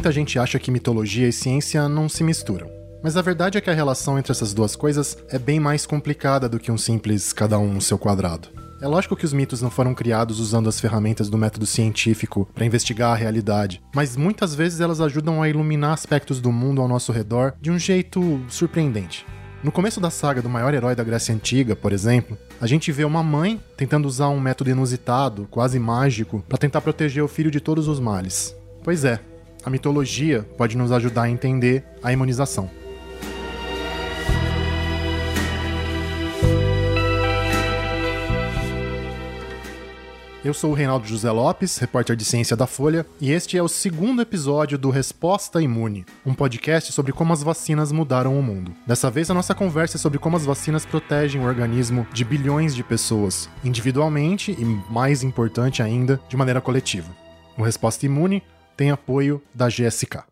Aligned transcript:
muita 0.00 0.12
gente 0.12 0.38
acha 0.38 0.58
que 0.58 0.70
mitologia 0.70 1.28
e 1.28 1.32
ciência 1.32 1.86
não 1.86 2.08
se 2.08 2.24
misturam. 2.24 2.70
Mas 3.02 3.18
a 3.18 3.22
verdade 3.22 3.58
é 3.58 3.60
que 3.60 3.68
a 3.68 3.74
relação 3.74 4.18
entre 4.18 4.32
essas 4.32 4.54
duas 4.54 4.74
coisas 4.74 5.14
é 5.28 5.38
bem 5.38 5.60
mais 5.60 5.84
complicada 5.84 6.48
do 6.48 6.58
que 6.58 6.72
um 6.72 6.78
simples 6.78 7.34
cada 7.34 7.58
um 7.58 7.74
no 7.74 7.82
seu 7.82 7.98
quadrado. 7.98 8.48
É 8.80 8.86
lógico 8.86 9.14
que 9.14 9.26
os 9.26 9.34
mitos 9.34 9.60
não 9.60 9.68
foram 9.68 9.92
criados 9.92 10.40
usando 10.40 10.70
as 10.70 10.80
ferramentas 10.80 11.28
do 11.28 11.36
método 11.36 11.66
científico 11.66 12.48
para 12.54 12.64
investigar 12.64 13.12
a 13.12 13.14
realidade, 13.14 13.82
mas 13.94 14.16
muitas 14.16 14.54
vezes 14.54 14.80
elas 14.80 15.02
ajudam 15.02 15.42
a 15.42 15.50
iluminar 15.50 15.92
aspectos 15.92 16.40
do 16.40 16.50
mundo 16.50 16.80
ao 16.80 16.88
nosso 16.88 17.12
redor 17.12 17.52
de 17.60 17.70
um 17.70 17.78
jeito 17.78 18.40
surpreendente. 18.48 19.26
No 19.62 19.70
começo 19.70 20.00
da 20.00 20.08
saga 20.08 20.40
do 20.40 20.48
maior 20.48 20.72
herói 20.72 20.94
da 20.94 21.04
Grécia 21.04 21.34
Antiga, 21.34 21.76
por 21.76 21.92
exemplo, 21.92 22.38
a 22.58 22.66
gente 22.66 22.90
vê 22.90 23.04
uma 23.04 23.22
mãe 23.22 23.60
tentando 23.76 24.08
usar 24.08 24.30
um 24.30 24.40
método 24.40 24.70
inusitado, 24.70 25.46
quase 25.50 25.78
mágico, 25.78 26.42
para 26.48 26.56
tentar 26.56 26.80
proteger 26.80 27.22
o 27.22 27.28
filho 27.28 27.50
de 27.50 27.60
todos 27.60 27.86
os 27.86 28.00
males. 28.00 28.56
Pois 28.82 29.04
é, 29.04 29.20
a 29.64 29.70
mitologia 29.70 30.46
pode 30.56 30.76
nos 30.76 30.92
ajudar 30.92 31.22
a 31.22 31.30
entender 31.30 31.84
a 32.02 32.12
imunização. 32.12 32.70
Eu 40.42 40.54
sou 40.54 40.70
o 40.70 40.74
Reinaldo 40.74 41.06
José 41.06 41.30
Lopes, 41.30 41.76
repórter 41.76 42.16
de 42.16 42.24
ciência 42.24 42.56
da 42.56 42.66
Folha, 42.66 43.04
e 43.20 43.30
este 43.30 43.58
é 43.58 43.62
o 43.62 43.68
segundo 43.68 44.22
episódio 44.22 44.78
do 44.78 44.88
Resposta 44.88 45.60
Imune, 45.60 46.06
um 46.24 46.32
podcast 46.32 46.94
sobre 46.94 47.12
como 47.12 47.34
as 47.34 47.42
vacinas 47.42 47.92
mudaram 47.92 48.38
o 48.38 48.42
mundo. 48.42 48.72
Dessa 48.86 49.10
vez 49.10 49.30
a 49.30 49.34
nossa 49.34 49.54
conversa 49.54 49.98
é 49.98 50.00
sobre 50.00 50.18
como 50.18 50.38
as 50.38 50.46
vacinas 50.46 50.86
protegem 50.86 51.42
o 51.42 51.44
organismo 51.44 52.06
de 52.10 52.24
bilhões 52.24 52.74
de 52.74 52.82
pessoas, 52.82 53.50
individualmente 53.62 54.52
e, 54.52 54.64
mais 54.90 55.22
importante 55.22 55.82
ainda, 55.82 56.18
de 56.26 56.38
maneira 56.38 56.62
coletiva. 56.62 57.14
O 57.58 57.62
Resposta 57.62 58.06
Imune 58.06 58.42
tem 58.80 58.90
apoio 58.90 59.42
da 59.54 59.68
GSK. 59.68 60.22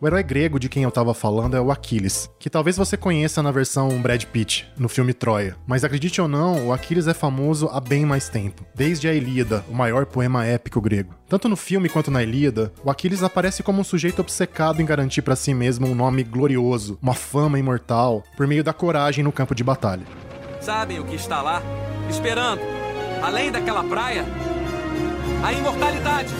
O 0.00 0.06
herói 0.06 0.22
grego 0.22 0.60
de 0.60 0.68
quem 0.68 0.84
eu 0.84 0.92
tava 0.92 1.12
falando 1.12 1.56
é 1.56 1.60
o 1.60 1.72
Aquiles, 1.72 2.30
que 2.38 2.48
talvez 2.48 2.76
você 2.76 2.96
conheça 2.96 3.42
na 3.42 3.50
versão 3.50 3.88
Brad 4.00 4.22
Pitt, 4.26 4.72
no 4.78 4.88
filme 4.88 5.12
Troia. 5.12 5.56
Mas 5.66 5.82
acredite 5.82 6.20
ou 6.20 6.28
não, 6.28 6.68
o 6.68 6.72
Aquiles 6.72 7.08
é 7.08 7.12
famoso 7.12 7.68
há 7.72 7.80
bem 7.80 8.06
mais 8.06 8.28
tempo, 8.28 8.64
desde 8.76 9.08
a 9.08 9.12
Ilíada, 9.12 9.64
o 9.68 9.74
maior 9.74 10.06
poema 10.06 10.46
épico 10.46 10.80
grego. 10.80 11.12
Tanto 11.28 11.48
no 11.48 11.56
filme 11.56 11.88
quanto 11.88 12.12
na 12.12 12.22
Ilíada, 12.22 12.72
o 12.84 12.90
Aquiles 12.92 13.24
aparece 13.24 13.64
como 13.64 13.80
um 13.80 13.84
sujeito 13.84 14.20
obcecado 14.20 14.80
em 14.80 14.86
garantir 14.86 15.22
para 15.22 15.34
si 15.34 15.52
mesmo 15.52 15.88
um 15.88 15.96
nome 15.96 16.22
glorioso, 16.22 16.96
uma 17.02 17.14
fama 17.14 17.58
imortal, 17.58 18.22
por 18.36 18.46
meio 18.46 18.62
da 18.62 18.72
coragem 18.72 19.24
no 19.24 19.32
campo 19.32 19.52
de 19.52 19.64
batalha. 19.64 20.06
Sabem 20.60 21.00
o 21.00 21.04
que 21.04 21.16
está 21.16 21.42
lá, 21.42 21.60
esperando, 22.08 22.60
além 23.20 23.50
daquela 23.50 23.82
praia? 23.82 24.24
A 25.42 25.52
imortalidade! 25.54 26.34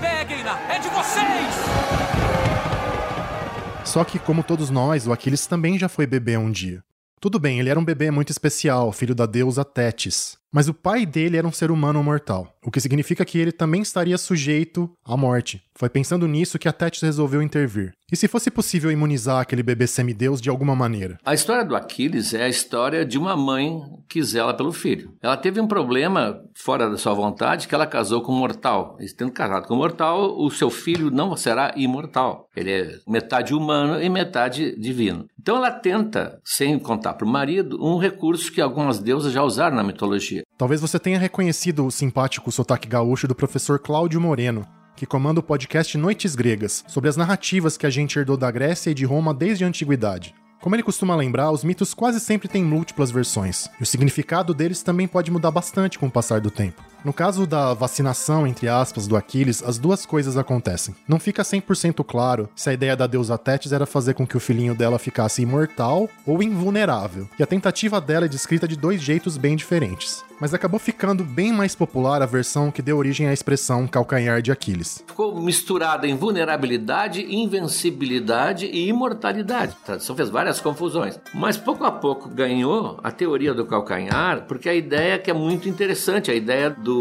Peguem-na! 0.00 0.58
É 0.72 0.78
de 0.78 0.88
vocês! 0.88 1.54
Só 3.84 4.04
que, 4.04 4.18
como 4.18 4.44
todos 4.44 4.70
nós, 4.70 5.06
o 5.06 5.12
Aquiles 5.12 5.46
também 5.46 5.76
já 5.76 5.88
foi 5.88 6.06
bebê 6.06 6.36
um 6.36 6.50
dia. 6.50 6.82
Tudo 7.20 7.40
bem, 7.40 7.58
ele 7.58 7.68
era 7.68 7.78
um 7.80 7.84
bebê 7.84 8.10
muito 8.12 8.30
especial, 8.30 8.92
filho 8.92 9.14
da 9.14 9.26
deusa 9.26 9.64
Tétis. 9.64 10.38
Mas 10.54 10.68
o 10.68 10.72
pai 10.72 11.04
dele 11.04 11.36
era 11.36 11.48
um 11.48 11.50
ser 11.50 11.72
humano 11.72 12.00
mortal, 12.00 12.46
o 12.64 12.70
que 12.70 12.80
significa 12.80 13.24
que 13.24 13.36
ele 13.36 13.50
também 13.50 13.82
estaria 13.82 14.16
sujeito 14.16 14.88
à 15.04 15.16
morte. 15.16 15.60
Foi 15.76 15.88
pensando 15.88 16.28
nisso 16.28 16.60
que 16.60 16.68
a 16.68 16.72
Tétis 16.72 17.02
resolveu 17.02 17.42
intervir. 17.42 17.92
E 18.12 18.16
se 18.16 18.28
fosse 18.28 18.48
possível 18.48 18.92
imunizar 18.92 19.40
aquele 19.40 19.60
bebê 19.60 19.88
semideus 19.88 20.40
de 20.40 20.48
alguma 20.48 20.76
maneira? 20.76 21.18
A 21.24 21.34
história 21.34 21.64
do 21.64 21.74
Aquiles 21.74 22.32
é 22.32 22.44
a 22.44 22.48
história 22.48 23.04
de 23.04 23.18
uma 23.18 23.36
mãe 23.36 23.82
que 24.08 24.22
zela 24.22 24.54
pelo 24.54 24.70
filho. 24.70 25.12
Ela 25.20 25.36
teve 25.36 25.60
um 25.60 25.66
problema 25.66 26.40
fora 26.54 26.88
da 26.88 26.96
sua 26.96 27.12
vontade 27.12 27.66
que 27.66 27.74
ela 27.74 27.88
casou 27.88 28.22
com 28.22 28.30
um 28.30 28.38
mortal. 28.38 28.96
E 29.00 29.06
tendo 29.12 29.32
casado 29.32 29.66
com 29.66 29.74
um 29.74 29.78
mortal, 29.78 30.38
o 30.38 30.48
seu 30.48 30.70
filho 30.70 31.10
não 31.10 31.36
será 31.36 31.74
imortal. 31.76 32.48
Ele 32.54 32.70
é 32.70 32.98
metade 33.08 33.52
humano 33.52 34.00
e 34.00 34.08
metade 34.08 34.78
divino. 34.78 35.26
Então 35.40 35.56
ela 35.56 35.72
tenta, 35.72 36.40
sem 36.44 36.78
contar 36.78 37.14
para 37.14 37.26
o 37.26 37.28
marido, 37.28 37.84
um 37.84 37.98
recurso 37.98 38.52
que 38.52 38.60
algumas 38.60 39.00
deusas 39.00 39.32
já 39.32 39.42
usaram 39.42 39.74
na 39.74 39.82
mitologia. 39.82 40.43
Talvez 40.56 40.80
você 40.80 40.98
tenha 40.98 41.18
reconhecido 41.18 41.86
o 41.86 41.90
simpático 41.90 42.52
sotaque 42.52 42.88
gaúcho 42.88 43.26
do 43.26 43.34
professor 43.34 43.78
Cláudio 43.78 44.20
Moreno, 44.20 44.66
que 44.96 45.06
comanda 45.06 45.40
o 45.40 45.42
podcast 45.42 45.98
Noites 45.98 46.34
Gregas, 46.34 46.84
sobre 46.86 47.10
as 47.10 47.16
narrativas 47.16 47.76
que 47.76 47.86
a 47.86 47.90
gente 47.90 48.18
herdou 48.18 48.36
da 48.36 48.50
Grécia 48.50 48.90
e 48.90 48.94
de 48.94 49.04
Roma 49.04 49.34
desde 49.34 49.64
a 49.64 49.66
antiguidade. 49.66 50.34
Como 50.60 50.74
ele 50.74 50.82
costuma 50.82 51.16
lembrar, 51.16 51.50
os 51.50 51.64
mitos 51.64 51.92
quase 51.92 52.20
sempre 52.20 52.48
têm 52.48 52.64
múltiplas 52.64 53.10
versões, 53.10 53.68
e 53.78 53.82
o 53.82 53.86
significado 53.86 54.54
deles 54.54 54.82
também 54.82 55.06
pode 55.06 55.30
mudar 55.30 55.50
bastante 55.50 55.98
com 55.98 56.06
o 56.06 56.10
passar 56.10 56.40
do 56.40 56.50
tempo. 56.50 56.82
No 57.04 57.12
caso 57.12 57.46
da 57.46 57.74
vacinação, 57.74 58.46
entre 58.46 58.66
aspas, 58.66 59.06
do 59.06 59.14
Aquiles, 59.14 59.62
as 59.62 59.76
duas 59.76 60.06
coisas 60.06 60.38
acontecem. 60.38 60.94
Não 61.06 61.20
fica 61.20 61.42
100% 61.42 62.02
claro 62.02 62.48
se 62.56 62.70
a 62.70 62.72
ideia 62.72 62.96
da 62.96 63.06
deusa 63.06 63.36
Tétis 63.36 63.72
era 63.72 63.84
fazer 63.84 64.14
com 64.14 64.26
que 64.26 64.38
o 64.38 64.40
filhinho 64.40 64.74
dela 64.74 64.98
ficasse 64.98 65.42
imortal 65.42 66.08
ou 66.26 66.42
invulnerável, 66.42 67.28
e 67.38 67.42
a 67.42 67.46
tentativa 67.46 68.00
dela 68.00 68.24
é 68.24 68.28
descrita 68.28 68.66
de 68.66 68.74
dois 68.74 69.02
jeitos 69.02 69.36
bem 69.36 69.54
diferentes 69.54 70.24
mas 70.40 70.54
acabou 70.54 70.78
ficando 70.78 71.24
bem 71.24 71.52
mais 71.52 71.74
popular 71.74 72.22
a 72.22 72.26
versão 72.26 72.70
que 72.70 72.82
deu 72.82 72.98
origem 72.98 73.26
à 73.26 73.32
expressão 73.32 73.86
calcanhar 73.86 74.42
de 74.42 74.52
Aquiles. 74.52 75.02
Ficou 75.06 75.40
misturada 75.40 76.06
em 76.06 76.16
vulnerabilidade, 76.16 77.24
invencibilidade 77.34 78.66
e 78.66 78.88
imortalidade. 78.88 79.76
A 79.82 79.86
tradução 79.86 80.16
fez 80.16 80.28
várias 80.28 80.60
confusões, 80.60 81.18
mas 81.32 81.56
pouco 81.56 81.84
a 81.84 81.92
pouco 81.92 82.28
ganhou 82.28 82.98
a 83.02 83.10
teoria 83.10 83.54
do 83.54 83.66
calcanhar, 83.66 84.44
porque 84.46 84.68
a 84.68 84.74
ideia 84.74 85.18
que 85.18 85.30
é 85.30 85.34
muito 85.34 85.68
interessante, 85.68 86.30
a 86.30 86.34
ideia 86.34 86.70
do 86.70 86.93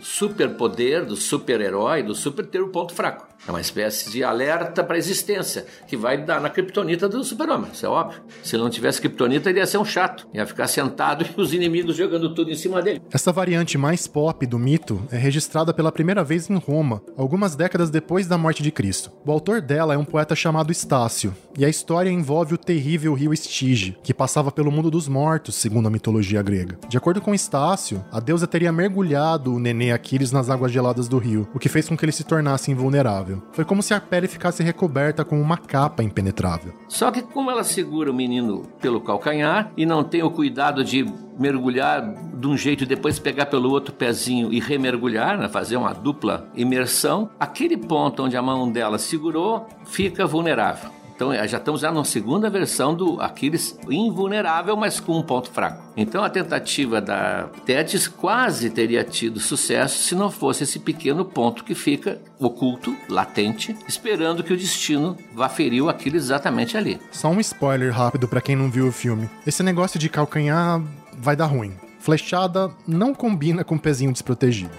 superpoder, 0.00 1.04
do 1.04 1.16
super-herói, 1.16 2.02
do 2.02 2.14
super 2.14 2.46
ter 2.46 2.60
o 2.60 2.68
ponto 2.68 2.94
fraco. 2.94 3.28
É 3.46 3.50
uma 3.50 3.60
espécie 3.60 4.10
de 4.10 4.24
alerta 4.24 4.82
para 4.82 4.96
a 4.96 4.98
existência, 4.98 5.64
que 5.86 5.96
vai 5.96 6.18
dar 6.18 6.40
na 6.40 6.50
criptonita 6.50 7.08
do 7.08 7.22
super-homem, 7.22 7.70
isso 7.72 7.86
é 7.86 7.88
óbvio. 7.88 8.20
Se 8.42 8.56
ele 8.56 8.62
não 8.62 8.70
tivesse 8.70 9.00
criptonita, 9.00 9.48
ele 9.48 9.60
ia 9.60 9.66
ser 9.66 9.78
um 9.78 9.84
chato, 9.84 10.26
ia 10.34 10.44
ficar 10.44 10.66
sentado 10.66 11.24
e 11.36 11.40
os 11.40 11.54
inimigos 11.54 11.96
jogando 11.96 12.34
tudo 12.34 12.50
em 12.50 12.56
cima 12.56 12.82
dele. 12.82 13.00
Essa 13.12 13.32
variante 13.32 13.78
mais 13.78 14.06
pop 14.06 14.44
do 14.44 14.58
mito 14.58 15.00
é 15.10 15.16
registrada 15.16 15.72
pela 15.72 15.92
primeira 15.92 16.24
vez 16.24 16.50
em 16.50 16.56
Roma, 16.56 17.00
algumas 17.16 17.54
décadas 17.54 17.90
depois 17.90 18.26
da 18.26 18.36
morte 18.36 18.62
de 18.62 18.72
Cristo. 18.72 19.12
O 19.24 19.30
autor 19.30 19.60
dela 19.60 19.94
é 19.94 19.98
um 19.98 20.04
poeta 20.04 20.34
chamado 20.34 20.72
Estácio, 20.72 21.34
e 21.56 21.64
a 21.64 21.68
história 21.68 22.10
envolve 22.10 22.54
o 22.54 22.58
terrível 22.58 23.14
rio 23.14 23.32
Estige, 23.32 23.96
que 24.02 24.12
passava 24.12 24.50
pelo 24.50 24.72
mundo 24.72 24.90
dos 24.90 25.08
mortos, 25.08 25.54
segundo 25.54 25.86
a 25.86 25.90
mitologia 25.90 26.42
grega. 26.42 26.78
De 26.88 26.98
acordo 26.98 27.20
com 27.20 27.34
Estácio, 27.34 28.04
a 28.10 28.20
deusa 28.20 28.46
teria 28.46 28.72
mergulhado 28.72 29.37
o 29.46 29.58
nenê 29.58 29.92
Aquiles 29.92 30.32
nas 30.32 30.50
águas 30.50 30.72
geladas 30.72 31.08
do 31.08 31.18
rio, 31.18 31.48
o 31.54 31.58
que 31.58 31.68
fez 31.68 31.88
com 31.88 31.96
que 31.96 32.04
ele 32.04 32.12
se 32.12 32.24
tornasse 32.24 32.70
invulnerável. 32.70 33.42
Foi 33.52 33.64
como 33.64 33.82
se 33.82 33.94
a 33.94 34.00
pele 34.00 34.28
ficasse 34.28 34.62
recoberta 34.62 35.24
com 35.24 35.40
uma 35.40 35.56
capa 35.56 36.02
impenetrável. 36.02 36.72
Só 36.88 37.10
que 37.10 37.22
como 37.22 37.50
ela 37.50 37.64
segura 37.64 38.10
o 38.10 38.14
menino 38.14 38.62
pelo 38.80 39.00
calcanhar 39.00 39.72
e 39.76 39.86
não 39.86 40.02
tem 40.02 40.22
o 40.22 40.30
cuidado 40.30 40.84
de 40.84 41.06
mergulhar 41.38 42.02
de 42.34 42.46
um 42.46 42.56
jeito 42.56 42.82
e 42.84 42.86
depois 42.86 43.18
pegar 43.18 43.46
pelo 43.46 43.70
outro 43.70 43.94
pezinho 43.94 44.52
e 44.52 44.58
remergulhar, 44.58 45.38
né, 45.38 45.48
fazer 45.48 45.76
uma 45.76 45.92
dupla 45.92 46.48
imersão, 46.54 47.30
aquele 47.38 47.76
ponto 47.76 48.24
onde 48.24 48.36
a 48.36 48.42
mão 48.42 48.70
dela 48.70 48.98
segurou 48.98 49.66
fica 49.84 50.26
vulnerável. 50.26 50.97
Então 51.18 51.34
já 51.48 51.58
estamos 51.58 51.80
já 51.80 51.90
na 51.90 52.04
segunda 52.04 52.48
versão 52.48 52.94
do 52.94 53.20
Aquiles 53.20 53.76
invulnerável, 53.90 54.76
mas 54.76 55.00
com 55.00 55.18
um 55.18 55.22
ponto 55.22 55.50
fraco. 55.50 55.82
Então 55.96 56.22
a 56.22 56.30
tentativa 56.30 57.00
da 57.00 57.48
Tétis 57.66 58.06
quase 58.06 58.70
teria 58.70 59.02
tido 59.02 59.40
sucesso 59.40 59.98
se 60.04 60.14
não 60.14 60.30
fosse 60.30 60.62
esse 60.62 60.78
pequeno 60.78 61.24
ponto 61.24 61.64
que 61.64 61.74
fica 61.74 62.20
oculto, 62.38 62.96
latente, 63.08 63.74
esperando 63.88 64.44
que 64.44 64.52
o 64.52 64.56
destino 64.56 65.16
vá 65.34 65.48
ferir 65.48 65.82
o 65.82 65.88
Aquiles 65.88 66.22
exatamente 66.22 66.76
ali. 66.76 67.00
Só 67.10 67.30
um 67.30 67.40
spoiler 67.40 67.92
rápido 67.92 68.28
para 68.28 68.40
quem 68.40 68.54
não 68.54 68.70
viu 68.70 68.86
o 68.86 68.92
filme. 68.92 69.28
Esse 69.44 69.64
negócio 69.64 69.98
de 69.98 70.08
calcanhar 70.08 70.80
vai 71.18 71.34
dar 71.34 71.46
ruim. 71.46 71.72
Flechada 71.98 72.70
não 72.86 73.12
combina 73.12 73.64
com 73.64 73.76
pezinho 73.76 74.12
desprotegido. 74.12 74.70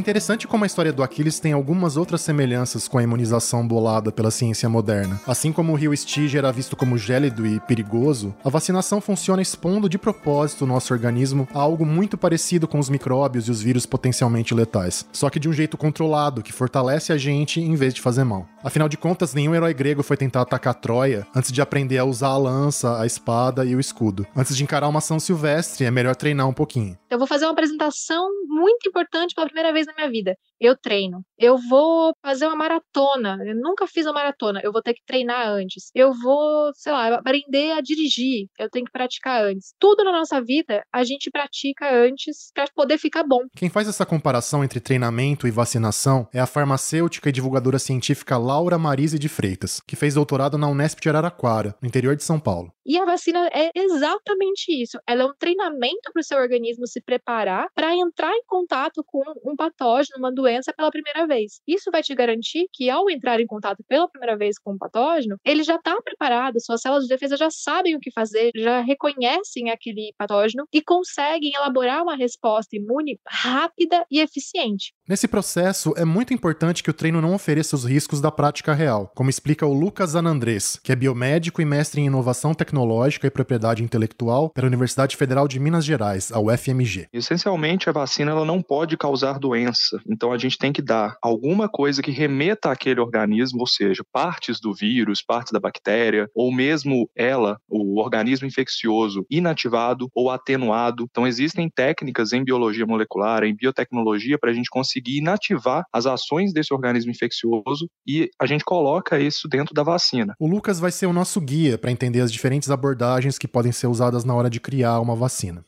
Interessante 0.00 0.48
como 0.48 0.64
a 0.64 0.66
história 0.66 0.92
do 0.92 1.02
Aquiles 1.02 1.38
tem 1.38 1.52
algumas 1.52 1.96
outras 1.96 2.22
semelhanças 2.22 2.88
com 2.88 2.98
a 2.98 3.02
imunização 3.02 3.66
bolada 3.66 4.10
pela 4.10 4.30
ciência 4.30 4.68
moderna. 4.68 5.20
Assim 5.26 5.52
como 5.52 5.72
o 5.72 5.76
rio 5.76 5.94
Estige 5.94 6.38
era 6.38 6.50
visto 6.50 6.74
como 6.74 6.98
gélido 6.98 7.46
e 7.46 7.60
perigoso, 7.60 8.34
a 8.44 8.48
vacinação 8.48 9.00
funciona 9.00 9.42
expondo 9.42 9.88
de 9.88 9.98
propósito 9.98 10.64
o 10.64 10.66
nosso 10.66 10.92
organismo 10.92 11.46
a 11.54 11.60
algo 11.60 11.84
muito 11.84 12.16
parecido 12.16 12.66
com 12.66 12.78
os 12.78 12.88
micróbios 12.88 13.46
e 13.46 13.50
os 13.50 13.62
vírus 13.62 13.86
potencialmente 13.86 14.54
letais, 14.54 15.06
só 15.12 15.28
que 15.28 15.38
de 15.38 15.48
um 15.48 15.52
jeito 15.52 15.76
controlado, 15.76 16.42
que 16.42 16.52
fortalece 16.52 17.12
a 17.12 17.18
gente 17.18 17.60
em 17.60 17.74
vez 17.74 17.94
de 17.94 18.00
fazer 18.00 18.24
mal. 18.24 18.48
Afinal 18.62 18.88
de 18.88 18.98
contas, 18.98 19.34
nenhum 19.34 19.54
herói 19.54 19.72
grego 19.72 20.02
foi 20.02 20.16
tentar 20.16 20.42
atacar 20.42 20.74
Troia 20.74 21.26
antes 21.34 21.50
de 21.50 21.62
aprender 21.62 21.96
a 21.98 22.04
usar 22.04 22.28
a 22.28 22.36
lança, 22.36 23.00
a 23.00 23.06
espada 23.06 23.64
e 23.64 23.74
o 23.74 23.80
escudo. 23.80 24.26
Antes 24.36 24.56
de 24.56 24.62
encarar 24.62 24.88
uma 24.88 24.98
ação 24.98 25.18
silvestre, 25.18 25.86
é 25.86 25.90
melhor 25.90 26.14
treinar 26.14 26.46
um 26.46 26.52
pouquinho. 26.52 26.98
Eu 27.10 27.18
vou 27.18 27.26
fazer 27.26 27.46
uma 27.46 27.52
apresentação 27.52 28.28
muito 28.46 28.88
importante 28.88 29.34
pela 29.34 29.46
primeira 29.46 29.72
vez 29.72 29.86
na 29.86 29.94
minha 29.94 30.10
vida. 30.10 30.36
Eu 30.60 30.76
treino. 30.76 31.22
Eu 31.38 31.56
vou 31.56 32.12
fazer 32.22 32.46
uma 32.46 32.56
maratona. 32.56 33.38
Eu 33.44 33.56
nunca 33.56 33.86
fiz 33.86 34.04
uma 34.04 34.12
maratona. 34.12 34.60
Eu 34.62 34.70
vou 34.70 34.82
ter 34.82 34.92
que 34.92 35.02
treinar 35.06 35.48
antes. 35.48 35.90
Eu 35.94 36.12
vou, 36.12 36.70
sei 36.74 36.92
lá, 36.92 37.14
aprender 37.14 37.72
a 37.72 37.80
dirigir. 37.80 38.46
Eu 38.58 38.68
tenho 38.68 38.84
que 38.84 38.92
praticar 38.92 39.42
antes. 39.42 39.72
Tudo 39.78 40.04
na 40.04 40.12
nossa 40.12 40.40
vida 40.42 40.84
a 40.92 41.02
gente 41.02 41.30
pratica 41.30 41.90
antes 41.90 42.50
para 42.54 42.66
poder 42.74 42.98
ficar 42.98 43.24
bom. 43.24 43.40
Quem 43.56 43.70
faz 43.70 43.88
essa 43.88 44.04
comparação 44.04 44.62
entre 44.62 44.80
treinamento 44.80 45.48
e 45.48 45.50
vacinação 45.50 46.28
é 46.32 46.40
a 46.40 46.46
farmacêutica 46.46 47.30
e 47.30 47.32
divulgadora 47.32 47.78
científica 47.78 48.36
Laura 48.50 48.76
Marise 48.76 49.16
de 49.16 49.28
Freitas, 49.28 49.80
que 49.86 49.94
fez 49.94 50.14
doutorado 50.14 50.58
na 50.58 50.68
Unesp 50.68 51.00
de 51.00 51.08
Araraquara, 51.08 51.76
no 51.80 51.86
interior 51.86 52.16
de 52.16 52.24
São 52.24 52.40
Paulo. 52.40 52.72
E 52.84 52.98
a 52.98 53.04
vacina 53.04 53.48
é 53.54 53.70
exatamente 53.72 54.72
isso. 54.72 54.98
Ela 55.06 55.22
é 55.22 55.24
um 55.24 55.34
treinamento 55.38 56.10
para 56.12 56.18
o 56.18 56.24
seu 56.24 56.36
organismo 56.36 56.84
se 56.84 57.00
preparar 57.00 57.68
para 57.72 57.94
entrar 57.94 58.34
em 58.34 58.42
contato 58.44 59.04
com 59.06 59.22
um 59.44 59.54
patógeno, 59.54 60.18
uma 60.18 60.32
doença 60.32 60.72
pela 60.76 60.90
primeira 60.90 61.28
vez. 61.28 61.60
Isso 61.64 61.92
vai 61.92 62.02
te 62.02 62.12
garantir 62.12 62.66
que 62.72 62.90
ao 62.90 63.08
entrar 63.08 63.38
em 63.38 63.46
contato 63.46 63.84
pela 63.86 64.08
primeira 64.08 64.36
vez 64.36 64.58
com 64.58 64.72
o 64.72 64.78
patógeno, 64.78 65.36
ele 65.44 65.62
já 65.62 65.76
está 65.76 66.02
preparado, 66.02 66.60
suas 66.60 66.80
células 66.80 67.04
de 67.04 67.10
defesa 67.10 67.36
já 67.36 67.50
sabem 67.52 67.94
o 67.94 68.00
que 68.00 68.10
fazer, 68.10 68.50
já 68.56 68.80
reconhecem 68.80 69.70
aquele 69.70 70.12
patógeno 70.18 70.66
e 70.72 70.82
conseguem 70.82 71.52
elaborar 71.54 72.02
uma 72.02 72.16
resposta 72.16 72.74
imune 72.74 73.20
rápida 73.24 74.04
e 74.10 74.18
eficiente. 74.18 74.92
Nesse 75.10 75.26
processo, 75.26 75.92
é 75.96 76.04
muito 76.04 76.32
importante 76.32 76.84
que 76.84 76.90
o 76.90 76.94
treino 76.94 77.20
não 77.20 77.34
ofereça 77.34 77.74
os 77.74 77.84
riscos 77.84 78.20
da 78.20 78.30
prática 78.30 78.72
real, 78.72 79.10
como 79.12 79.28
explica 79.28 79.66
o 79.66 79.74
Lucas 79.74 80.14
Anandrés, 80.14 80.78
que 80.84 80.92
é 80.92 80.94
biomédico 80.94 81.60
e 81.60 81.64
mestre 81.64 82.00
em 82.00 82.06
inovação 82.06 82.54
tecnológica 82.54 83.26
e 83.26 83.30
propriedade 83.30 83.82
intelectual 83.82 84.50
pela 84.50 84.68
Universidade 84.68 85.16
Federal 85.16 85.48
de 85.48 85.58
Minas 85.58 85.84
Gerais, 85.84 86.30
a 86.30 86.38
UFMG. 86.38 87.08
Essencialmente, 87.12 87.88
a 87.88 87.92
vacina 87.92 88.30
ela 88.30 88.44
não 88.44 88.62
pode 88.62 88.96
causar 88.96 89.40
doença, 89.40 90.00
então 90.08 90.32
a 90.32 90.38
gente 90.38 90.56
tem 90.56 90.72
que 90.72 90.80
dar 90.80 91.16
alguma 91.20 91.68
coisa 91.68 92.00
que 92.00 92.12
remeta 92.12 92.70
àquele 92.70 93.00
organismo, 93.00 93.58
ou 93.58 93.66
seja, 93.66 94.04
partes 94.12 94.60
do 94.60 94.72
vírus, 94.72 95.20
partes 95.20 95.52
da 95.52 95.58
bactéria, 95.58 96.30
ou 96.32 96.54
mesmo 96.54 97.10
ela, 97.16 97.58
o 97.68 97.98
organismo 97.98 98.46
infeccioso, 98.46 99.26
inativado 99.28 100.08
ou 100.14 100.30
atenuado. 100.30 101.08
Então, 101.10 101.26
existem 101.26 101.68
técnicas 101.68 102.32
em 102.32 102.44
biologia 102.44 102.86
molecular, 102.86 103.42
em 103.42 103.56
biotecnologia, 103.56 104.38
para 104.38 104.52
a 104.52 104.54
gente 104.54 104.70
conseguir 104.70 104.99
inativar 105.06 105.84
as 105.92 106.06
ações 106.06 106.52
desse 106.52 106.72
organismo 106.72 107.10
infeccioso 107.10 107.88
e 108.06 108.28
a 108.40 108.46
gente 108.46 108.64
coloca 108.64 109.18
isso 109.18 109.48
dentro 109.48 109.74
da 109.74 109.82
vacina. 109.82 110.34
O 110.38 110.46
Lucas 110.46 110.78
vai 110.78 110.90
ser 110.90 111.06
o 111.06 111.12
nosso 111.12 111.40
guia 111.40 111.78
para 111.78 111.90
entender 111.90 112.20
as 112.20 112.32
diferentes 112.32 112.70
abordagens 112.70 113.38
que 113.38 113.48
podem 113.48 113.72
ser 113.72 113.86
usadas 113.86 114.24
na 114.24 114.34
hora 114.34 114.50
de 114.50 114.60
criar 114.60 115.00
uma 115.00 115.14
vacina. 115.14 115.64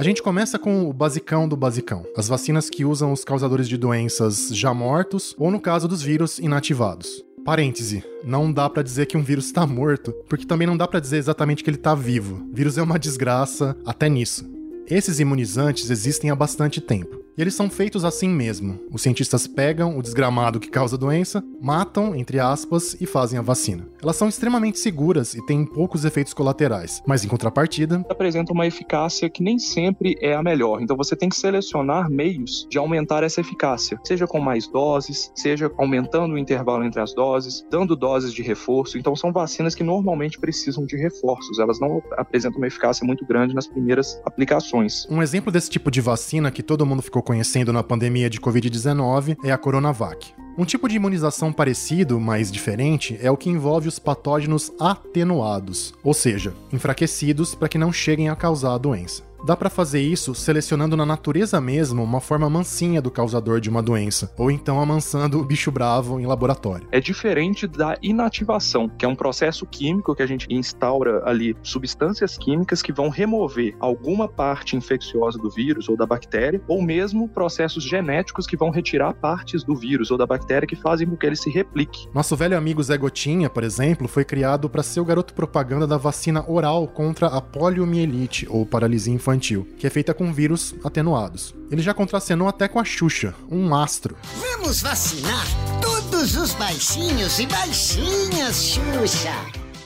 A 0.00 0.02
gente 0.02 0.22
começa 0.22 0.58
com 0.58 0.88
o 0.88 0.94
basicão 0.94 1.46
do 1.46 1.54
basicão, 1.54 2.06
as 2.16 2.26
vacinas 2.26 2.70
que 2.70 2.86
usam 2.86 3.12
os 3.12 3.22
causadores 3.22 3.68
de 3.68 3.76
doenças 3.76 4.48
já 4.48 4.72
mortos 4.72 5.34
ou 5.36 5.50
no 5.50 5.60
caso 5.60 5.86
dos 5.86 6.00
vírus 6.00 6.38
inativados. 6.38 7.22
Parêntese, 7.44 8.02
não 8.24 8.50
dá 8.50 8.68
para 8.70 8.82
dizer 8.82 9.04
que 9.06 9.16
um 9.16 9.22
vírus 9.22 9.46
está 9.46 9.66
morto, 9.66 10.12
porque 10.26 10.46
também 10.46 10.66
não 10.66 10.76
dá 10.76 10.88
para 10.88 11.00
dizer 11.00 11.18
exatamente 11.18 11.62
que 11.62 11.68
ele 11.68 11.76
está 11.76 11.94
vivo. 11.94 12.42
Vírus 12.52 12.78
é 12.78 12.82
uma 12.82 12.98
desgraça 12.98 13.76
até 13.84 14.08
nisso. 14.08 14.59
Esses 14.90 15.20
imunizantes 15.20 15.88
existem 15.88 16.30
há 16.30 16.34
bastante 16.34 16.80
tempo. 16.80 17.24
E 17.36 17.40
eles 17.40 17.54
são 17.54 17.70
feitos 17.70 18.04
assim 18.04 18.28
mesmo. 18.28 18.78
Os 18.90 19.02
cientistas 19.02 19.46
pegam 19.46 19.96
o 19.96 20.02
desgramado 20.02 20.60
que 20.60 20.68
causa 20.68 20.96
a 20.96 20.98
doença, 20.98 21.42
matam, 21.60 22.14
entre 22.14 22.38
aspas, 22.38 22.96
e 23.00 23.06
fazem 23.06 23.38
a 23.38 23.42
vacina. 23.42 23.88
Elas 24.02 24.16
são 24.16 24.28
extremamente 24.28 24.78
seguras 24.78 25.34
e 25.34 25.44
têm 25.46 25.64
poucos 25.64 26.04
efeitos 26.04 26.34
colaterais, 26.34 27.02
mas 27.06 27.24
em 27.24 27.28
contrapartida. 27.28 28.04
apresentam 28.08 28.54
uma 28.54 28.66
eficácia 28.66 29.28
que 29.30 29.42
nem 29.42 29.58
sempre 29.58 30.16
é 30.20 30.34
a 30.34 30.42
melhor. 30.42 30.82
Então 30.82 30.96
você 30.96 31.14
tem 31.16 31.28
que 31.28 31.36
selecionar 31.36 32.10
meios 32.10 32.66
de 32.68 32.78
aumentar 32.78 33.22
essa 33.22 33.40
eficácia, 33.40 33.98
seja 34.04 34.26
com 34.26 34.40
mais 34.40 34.66
doses, 34.66 35.30
seja 35.34 35.70
aumentando 35.78 36.34
o 36.34 36.38
intervalo 36.38 36.84
entre 36.84 37.00
as 37.00 37.14
doses, 37.14 37.64
dando 37.70 37.96
doses 37.96 38.32
de 38.32 38.42
reforço. 38.42 38.98
Então 38.98 39.14
são 39.14 39.32
vacinas 39.32 39.74
que 39.74 39.82
normalmente 39.82 40.38
precisam 40.38 40.84
de 40.84 40.96
reforços, 40.96 41.58
elas 41.58 41.80
não 41.80 42.02
apresentam 42.12 42.58
uma 42.58 42.66
eficácia 42.66 43.06
muito 43.06 43.24
grande 43.26 43.54
nas 43.54 43.66
primeiras 43.66 44.20
aplicações. 44.24 45.06
Um 45.10 45.22
exemplo 45.22 45.52
desse 45.52 45.70
tipo 45.70 45.90
de 45.90 46.00
vacina 46.00 46.50
que 46.50 46.62
todo 46.62 46.86
mundo 46.86 47.02
ficou 47.02 47.19
conhecendo 47.22 47.72
na 47.72 47.82
pandemia 47.82 48.30
de 48.30 48.40
Covid-19 48.40 49.36
é 49.44 49.52
a 49.52 49.58
Coronavac. 49.58 50.32
Um 50.58 50.64
tipo 50.64 50.88
de 50.88 50.96
imunização 50.96 51.52
parecido, 51.52 52.20
mas 52.20 52.50
diferente, 52.50 53.18
é 53.22 53.30
o 53.30 53.36
que 53.36 53.48
envolve 53.48 53.88
os 53.88 53.98
patógenos 53.98 54.72
atenuados, 54.78 55.94
ou 56.02 56.12
seja, 56.12 56.52
enfraquecidos 56.72 57.54
para 57.54 57.68
que 57.68 57.78
não 57.78 57.92
cheguem 57.92 58.28
a 58.28 58.36
causar 58.36 58.74
a 58.74 58.78
doença. 58.78 59.29
Dá 59.42 59.56
para 59.56 59.70
fazer 59.70 60.02
isso 60.02 60.34
selecionando 60.34 60.96
na 60.96 61.06
natureza 61.06 61.60
mesmo 61.60 62.02
uma 62.02 62.20
forma 62.20 62.48
mansinha 62.50 63.00
do 63.00 63.10
causador 63.10 63.58
de 63.58 63.70
uma 63.70 63.82
doença, 63.82 64.32
ou 64.36 64.50
então 64.50 64.80
amansando 64.80 65.40
o 65.40 65.44
bicho 65.44 65.70
bravo 65.70 66.20
em 66.20 66.26
laboratório. 66.26 66.86
É 66.92 67.00
diferente 67.00 67.66
da 67.66 67.96
inativação, 68.02 68.86
que 68.86 69.04
é 69.04 69.08
um 69.08 69.14
processo 69.14 69.64
químico 69.64 70.14
que 70.14 70.22
a 70.22 70.26
gente 70.26 70.46
instaura 70.50 71.22
ali 71.24 71.56
substâncias 71.62 72.36
químicas 72.36 72.82
que 72.82 72.92
vão 72.92 73.08
remover 73.08 73.74
alguma 73.80 74.28
parte 74.28 74.76
infecciosa 74.76 75.38
do 75.38 75.48
vírus 75.48 75.88
ou 75.88 75.96
da 75.96 76.04
bactéria, 76.04 76.60
ou 76.68 76.82
mesmo 76.82 77.26
processos 77.26 77.82
genéticos 77.82 78.46
que 78.46 78.58
vão 78.58 78.68
retirar 78.68 79.14
partes 79.14 79.64
do 79.64 79.74
vírus 79.74 80.10
ou 80.10 80.18
da 80.18 80.26
bactéria 80.26 80.66
que 80.66 80.76
fazem 80.76 81.08
com 81.08 81.16
que 81.16 81.24
ele 81.24 81.36
se 81.36 81.48
replique. 81.48 82.08
Nosso 82.12 82.36
velho 82.36 82.58
amigo 82.58 82.82
Zé 82.82 82.98
Gotinha, 82.98 83.48
por 83.48 83.64
exemplo, 83.64 84.06
foi 84.06 84.24
criado 84.24 84.68
para 84.68 84.82
ser 84.82 85.00
o 85.00 85.04
garoto 85.04 85.32
propaganda 85.32 85.86
da 85.86 85.96
vacina 85.96 86.44
oral 86.46 86.86
contra 86.86 87.28
a 87.28 87.40
poliomielite 87.40 88.46
ou 88.50 88.66
paralisia 88.66 89.14
infantil 89.14 89.29
infantil, 89.30 89.66
que 89.78 89.86
é 89.86 89.90
feita 89.90 90.12
com 90.12 90.32
vírus 90.32 90.74
atenuados. 90.84 91.54
Ele 91.70 91.82
já 91.82 91.94
contracenou 91.94 92.48
até 92.48 92.66
com 92.66 92.78
a 92.78 92.84
Xuxa, 92.84 93.34
um 93.50 93.74
astro. 93.74 94.16
Vamos 94.34 94.82
vacinar 94.82 95.46
todos 95.80 96.36
os 96.36 96.52
baixinhos 96.54 97.38
e 97.38 97.46
baixinhas, 97.46 98.64
Xuxa! 98.64 99.34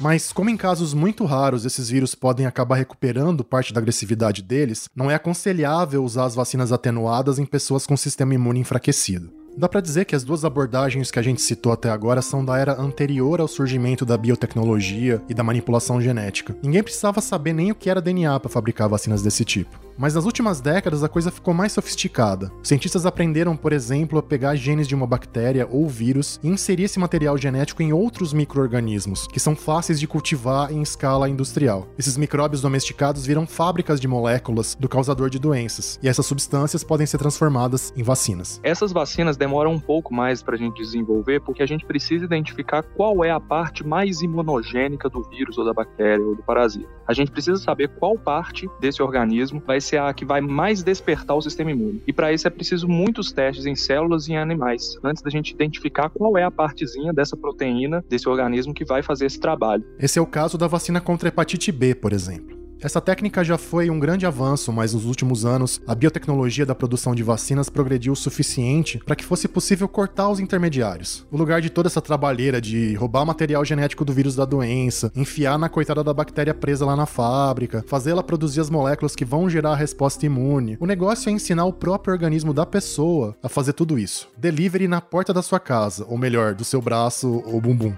Mas, 0.01 0.33
como 0.33 0.51
em 0.51 0.57
casos 0.57 0.93
muito 0.93 1.25
raros 1.25 1.65
esses 1.65 1.89
vírus 1.89 2.15
podem 2.15 2.47
acabar 2.47 2.77
recuperando 2.77 3.45
parte 3.45 3.73
da 3.73 3.81
agressividade 3.81 4.43
deles, 4.43 4.89
não 4.95 5.11
é 5.11 5.15
aconselhável 5.15 6.03
usar 6.03 6.25
as 6.25 6.35
vacinas 6.35 6.73
atenuadas 6.73 7.39
em 7.39 7.47
pessoas 7.47 7.87
com 7.87 7.97
sistema 7.97 8.35
imune 8.35 8.61
enfraquecido. 8.61 9.33
Dá 9.57 9.69
para 9.69 9.81
dizer 9.81 10.05
que 10.05 10.17
as 10.17 10.25
duas 10.25 10.45
abordagens 10.45 11.13
que 11.13 11.19
a 11.19 11.23
gente 11.23 11.41
citou 11.41 11.71
até 11.71 11.89
agora 11.89 12.21
são 12.21 12.45
da 12.45 12.59
era 12.59 12.81
anterior 12.81 13.41
ao 13.41 13.47
surgimento 13.47 14.05
da 14.05 14.19
biotecnologia 14.19 15.23
e 15.29 15.35
da 15.35 15.45
manipulação 15.45 16.01
genética. 16.01 16.57
Ninguém 16.61 16.83
precisava 16.83 17.21
saber 17.21 17.53
nem 17.53 17.71
o 17.71 17.75
que 17.75 17.89
era 17.89 18.01
DNA 18.01 18.41
para 18.41 18.51
fabricar 18.51 18.89
vacinas 18.89 19.23
desse 19.23 19.45
tipo. 19.45 19.85
Mas 19.97 20.15
nas 20.15 20.25
últimas 20.25 20.61
décadas 20.61 21.05
a 21.05 21.09
coisa 21.09 21.31
ficou 21.31 21.55
mais 21.55 21.73
sofisticada. 21.73 22.51
Cientistas 22.63 23.07
aprenderam, 23.07 23.57
por 23.57 23.73
exemplo, 23.73 24.19
a 24.19 24.23
pegar 24.23 24.57
genes 24.57 24.89
de 24.89 24.95
uma 24.95 25.07
bactéria 25.07 25.69
ou 25.71 25.89
vírus 25.89 26.41
e 26.43 26.49
inserir 26.49 26.85
esse 26.85 26.99
material 26.99 27.39
genético 27.39 27.81
em 27.81 27.93
outros 27.93 28.33
micro-organismos, 28.33 29.29
que 29.29 29.39
são 29.39 29.55
fáceis 29.55 30.01
de 30.01 30.09
cultivar 30.09 30.73
em 30.73 30.83
escala 30.83 31.29
industrial. 31.29 31.87
Esses 31.97 32.17
micróbios 32.17 32.61
domesticados 32.61 33.25
viram 33.25 33.47
fábricas 33.47 34.01
de 34.01 34.09
moléculas 34.09 34.77
do 34.79 34.89
causador 34.89 35.31
de 35.31 35.39
doenças, 35.39 35.99
e 36.03 36.09
essas 36.09 36.27
substâncias 36.27 36.83
podem 36.83 37.07
ser 37.07 37.19
transformadas 37.19 37.93
em 37.97 38.03
vacinas. 38.03 38.61
Essas 38.65 38.91
vacinas 38.91 39.37
demoram 39.45 39.73
um 39.73 39.79
pouco 39.79 40.15
mais 40.15 40.43
para 40.43 40.55
a 40.55 40.59
gente 40.59 40.83
desenvolver, 40.83 41.39
porque 41.41 41.63
a 41.63 41.67
gente 41.67 41.85
precisa 41.85 42.25
identificar 42.25 42.83
qual 42.83 43.23
é 43.23 43.31
a 43.31 43.39
parte 43.39 43.87
mais 43.87 44.23
imunogênica 44.23 45.07
do 45.11 45.23
vírus 45.23 45.59
ou 45.59 45.67
da 45.67 45.75
bactéria 45.75 46.25
ou 46.25 46.35
do 46.35 46.43
parasita. 46.43 46.89
A 47.07 47.13
gente 47.13 47.31
precisa 47.31 47.59
saber 47.59 47.89
qual 47.89 48.17
parte 48.17 48.67
desse 48.81 49.03
organismo 49.03 49.63
vai 49.67 49.83
ser 49.83 49.99
a 49.99 50.15
que 50.15 50.25
vai 50.25 50.41
mais 50.41 50.83
despertar 50.83 51.37
o 51.37 51.43
sistema 51.43 51.73
imune. 51.73 52.03
E 52.07 52.13
para 52.13 52.33
isso 52.33 52.47
é 52.49 52.51
preciso 52.51 52.89
muitos 52.89 53.33
testes 53.33 53.67
em 53.67 53.77
células 53.77 54.29
e 54.29 54.33
em 54.33 54.39
animais, 54.39 54.97
antes 55.05 55.23
da 55.23 55.29
gente 55.29 55.53
identificar 55.53 56.09
qual 56.09 56.39
é 56.39 56.43
a 56.43 56.51
partezinha 56.51 57.13
dessa 57.13 57.37
proteína 57.37 58.03
desse 58.09 58.27
organismo 58.27 58.73
que 58.73 58.87
vai 58.87 59.03
fazer 59.03 59.27
esse 59.27 59.39
trabalho. 59.39 59.85
Esse 59.99 60.19
é 60.19 60.23
o 60.23 60.27
caso 60.27 60.57
da 60.57 60.67
vacina 60.67 61.03
contra 61.03 61.29
hepatite 61.29 61.71
B, 61.71 61.95
por 61.95 62.15
exemplo. 62.15 62.64
Essa 62.85 63.01
técnica 63.01 63.43
já 63.43 63.57
foi 63.57 63.89
um 63.89 63.99
grande 63.99 64.27
avanço, 64.27 64.71
mas 64.71 64.93
nos 64.93 65.07
últimos 65.07 65.47
anos 65.47 65.81
a 65.87 65.95
biotecnologia 65.95 66.67
da 66.67 66.75
produção 66.75 67.15
de 67.15 67.23
vacinas 67.23 67.71
progrediu 67.71 68.13
o 68.13 68.17
suficiente 68.17 68.99
para 68.99 69.17
que 69.17 69.25
fosse 69.25 69.49
possível 69.49 69.89
cortar 69.89 70.29
os 70.29 70.39
intermediários. 70.39 71.27
O 71.33 71.39
lugar 71.39 71.63
de 71.63 71.71
toda 71.71 71.89
essa 71.89 72.03
trabalheira 72.03 72.61
de 72.61 72.93
roubar 72.95 73.25
material 73.25 73.65
genético 73.65 74.05
do 74.05 74.13
vírus 74.13 74.37
da 74.37 74.45
doença, 74.45 75.11
enfiar 75.17 75.59
na 75.59 75.71
coitada 75.71 76.05
da 76.05 76.13
bactéria 76.13 76.53
presa 76.53 76.85
lá 76.85 76.95
na 76.95 77.07
fábrica, 77.07 77.83
fazer 77.89 78.11
ela 78.11 78.23
produzir 78.23 78.61
as 78.61 78.69
moléculas 78.69 79.17
que 79.17 79.25
vão 79.25 79.49
gerar 79.49 79.71
a 79.71 79.77
resposta 79.77 80.27
imune. 80.27 80.77
O 80.79 80.85
negócio 80.85 81.31
é 81.31 81.33
ensinar 81.33 81.65
o 81.65 81.73
próprio 81.73 82.13
organismo 82.13 82.53
da 82.53 82.67
pessoa 82.67 83.35
a 83.43 83.49
fazer 83.49 83.73
tudo 83.73 83.99
isso. 83.99 84.29
Delivery 84.37 84.89
na 84.89 85.01
porta 85.01 85.33
da 85.33 85.41
sua 85.41 85.59
casa, 85.59 86.05
ou 86.07 86.19
melhor, 86.19 86.55
do 86.55 86.67
seu 86.67 86.83
braço 86.83 87.43
ou 87.47 87.63
bumbum. 87.63 87.95